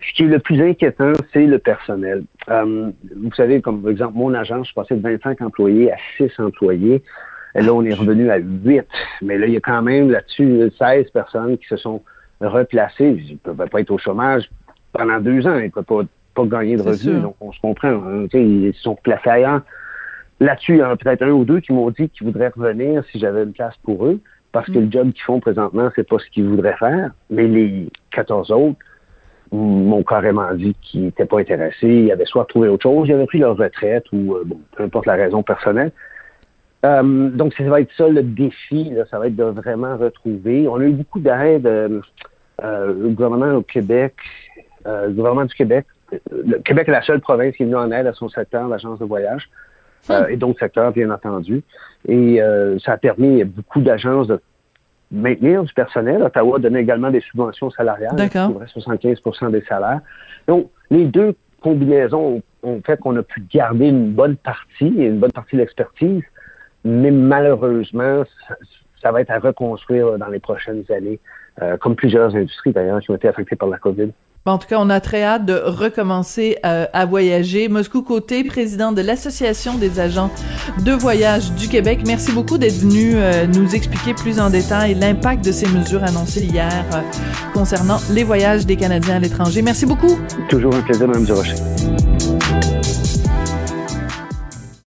Ce 0.01 0.13
qui 0.13 0.23
est 0.23 0.27
le 0.27 0.39
plus 0.39 0.61
inquiétant, 0.61 1.13
c'est 1.33 1.45
le 1.45 1.59
personnel. 1.59 2.23
Euh, 2.49 2.89
vous 3.15 3.33
savez, 3.33 3.61
comme 3.61 3.87
exemple, 3.89 4.13
mon 4.15 4.33
agence, 4.33 4.69
je 4.69 4.73
passais 4.73 4.95
de 4.95 5.01
25 5.01 5.41
employés 5.41 5.91
à 5.91 5.97
6 6.17 6.31
employés. 6.39 7.03
Et 7.55 7.61
là, 7.61 7.73
on 7.73 7.83
est 7.83 7.93
revenu 7.93 8.29
à 8.29 8.37
8. 8.37 8.85
Mais 9.21 9.37
là, 9.37 9.47
il 9.47 9.53
y 9.53 9.57
a 9.57 9.61
quand 9.61 9.81
même 9.81 10.11
là-dessus 10.11 10.71
16 10.77 11.09
personnes 11.11 11.57
qui 11.57 11.67
se 11.67 11.77
sont 11.77 12.01
replacées. 12.41 13.17
Ils 13.27 13.33
ne 13.33 13.53
peuvent 13.53 13.69
pas 13.69 13.81
être 13.81 13.91
au 13.91 13.97
chômage 13.97 14.49
pendant 14.93 15.19
deux 15.19 15.45
ans. 15.47 15.57
Ils 15.57 15.65
ne 15.65 15.69
peuvent 15.69 15.83
pas, 15.83 16.01
pas 16.35 16.45
gagner 16.45 16.77
de 16.77 16.81
revenus. 16.81 17.21
Donc, 17.21 17.35
on 17.41 17.51
se 17.51 17.59
comprend. 17.59 17.89
Hein. 17.89 18.27
Ils 18.33 18.73
sont 18.75 18.95
placés 18.95 19.29
ailleurs. 19.29 19.61
Là-dessus, 20.39 20.75
il 20.75 20.79
y 20.79 20.83
en 20.83 20.91
a 20.91 20.95
peut-être 20.95 21.23
un 21.23 21.31
ou 21.31 21.43
deux 21.43 21.59
qui 21.59 21.73
m'ont 21.73 21.89
dit 21.89 22.09
qu'ils 22.09 22.25
voudraient 22.25 22.51
revenir 22.55 23.03
si 23.11 23.19
j'avais 23.19 23.43
une 23.43 23.51
place 23.51 23.75
pour 23.83 24.05
eux, 24.05 24.21
parce 24.53 24.67
que 24.67 24.79
mm. 24.79 24.85
le 24.85 24.91
job 24.91 25.11
qu'ils 25.11 25.23
font 25.23 25.39
présentement, 25.41 25.89
c'est 25.95 26.07
pas 26.07 26.17
ce 26.17 26.29
qu'ils 26.29 26.45
voudraient 26.47 26.77
faire. 26.77 27.11
Mais 27.29 27.47
les 27.47 27.89
14 28.11 28.51
autres 28.51 28.77
m'ont 29.51 30.03
carrément 30.03 30.53
dit 30.53 30.75
qu'ils 30.81 31.05
n'étaient 31.05 31.25
pas 31.25 31.39
intéressés. 31.39 31.87
Ils 31.87 32.11
avaient 32.11 32.25
soit 32.25 32.45
trouvé 32.45 32.69
autre 32.69 32.83
chose, 32.83 33.07
ils 33.09 33.13
avaient 33.13 33.25
pris 33.25 33.39
leur 33.39 33.57
retraite 33.57 34.05
ou, 34.13 34.35
euh, 34.35 34.43
bon, 34.45 34.59
peu 34.77 34.83
importe 34.83 35.07
la 35.07 35.15
raison 35.15 35.43
personnelle. 35.43 35.91
Euh, 36.85 37.29
donc, 37.29 37.53
ça 37.55 37.63
va 37.65 37.81
être 37.81 37.91
ça 37.97 38.07
le 38.07 38.23
défi, 38.23 38.85
là, 38.85 39.03
ça 39.09 39.19
va 39.19 39.27
être 39.27 39.35
de 39.35 39.43
vraiment 39.43 39.97
retrouver. 39.97 40.67
On 40.67 40.75
a 40.75 40.83
eu 40.83 40.93
beaucoup 40.93 41.19
d'aide. 41.19 41.67
Euh, 41.67 42.01
euh, 42.63 42.87
le 42.87 43.09
gouvernement 43.09 43.53
au 43.53 43.61
Québec, 43.61 44.15
le 44.85 45.11
gouvernement 45.11 45.45
du 45.45 45.53
Québec, 45.53 45.85
le 46.29 46.57
Québec 46.59 46.89
est 46.89 46.91
la 46.91 47.01
seule 47.03 47.21
province 47.21 47.55
qui 47.55 47.63
est 47.63 47.65
venue 47.65 47.77
en 47.77 47.89
aide 47.91 48.05
à 48.05 48.13
son 48.13 48.27
secteur, 48.27 48.67
l'agence 48.67 48.99
de 48.99 49.05
voyage, 49.05 49.49
hmm. 50.09 50.25
et 50.29 50.35
d'autres 50.35 50.59
secteurs, 50.59 50.91
bien 50.91 51.09
entendu. 51.09 51.63
Et 52.07 52.41
ça 52.83 52.93
a 52.93 52.97
permis 52.97 53.41
à 53.41 53.45
beaucoup 53.45 53.79
d'agences 53.79 54.27
de 54.27 54.41
maintenir 55.09 55.63
du 55.63 55.73
personnel. 55.73 56.21
Ottawa 56.21 56.59
donnait 56.59 56.81
également 56.81 57.11
des 57.11 57.21
subventions 57.21 57.71
salariales, 57.71 58.29
qui 58.29 58.37
75 58.73 59.21
des 59.51 59.61
salaires. 59.61 60.01
Donc, 60.45 60.69
les 60.91 61.05
deux 61.05 61.35
combinaisons 61.61 62.41
ont 62.63 62.81
fait 62.85 62.99
qu'on 62.99 63.15
a 63.15 63.23
pu 63.23 63.41
garder 63.53 63.87
une 63.87 64.11
bonne 64.11 64.35
partie, 64.35 64.87
une 64.87 65.19
bonne 65.19 65.31
partie 65.31 65.55
de 65.55 65.61
l'expertise, 65.61 66.23
mais 66.83 67.11
malheureusement, 67.11 68.23
ça, 69.01 69.11
va 69.11 69.21
être 69.21 69.31
à 69.31 69.39
reconstruire 69.39 70.17
dans 70.17 70.27
les 70.27 70.39
prochaines 70.39 70.83
années, 70.89 71.19
euh, 71.61 71.77
comme 71.77 71.95
plusieurs 71.95 72.35
industries 72.35 72.71
d'ailleurs 72.71 72.99
qui 72.99 73.11
ont 73.11 73.15
été 73.15 73.27
affectées 73.27 73.55
par 73.55 73.69
la 73.69 73.77
COVID. 73.77 74.11
En 74.45 74.57
tout 74.57 74.67
cas, 74.67 74.77
on 74.79 74.89
a 74.89 74.99
très 74.99 75.21
hâte 75.21 75.45
de 75.45 75.53
recommencer 75.53 76.57
euh, 76.65 76.85
à 76.91 77.05
voyager. 77.05 77.67
Moscou 77.67 78.01
Côté, 78.01 78.43
président 78.43 78.91
de 78.93 79.01
l'Association 79.01 79.77
des 79.77 79.99
agents 79.99 80.31
de 80.83 80.91
voyage 80.91 81.51
du 81.53 81.67
Québec, 81.67 81.99
merci 82.07 82.31
beaucoup 82.31 82.57
d'être 82.57 82.79
venu 82.79 83.11
euh, 83.13 83.45
nous 83.45 83.75
expliquer 83.75 84.13
plus 84.13 84.39
en 84.39 84.49
détail 84.49 84.95
l'impact 84.95 85.45
de 85.45 85.51
ces 85.51 85.67
mesures 85.67 86.03
annoncées 86.03 86.45
hier 86.45 86.85
concernant 87.53 87.97
les 88.11 88.23
voyages 88.23 88.65
des 88.65 88.77
Canadiens 88.77 89.17
à 89.17 89.19
l'étranger. 89.19 89.61
Merci 89.61 89.85
beaucoup. 89.85 90.17
Toujours 90.47 90.73
un 90.73 90.81
plaisir, 90.81 91.07
Mme 91.07 91.25
Durocher. 91.25 91.55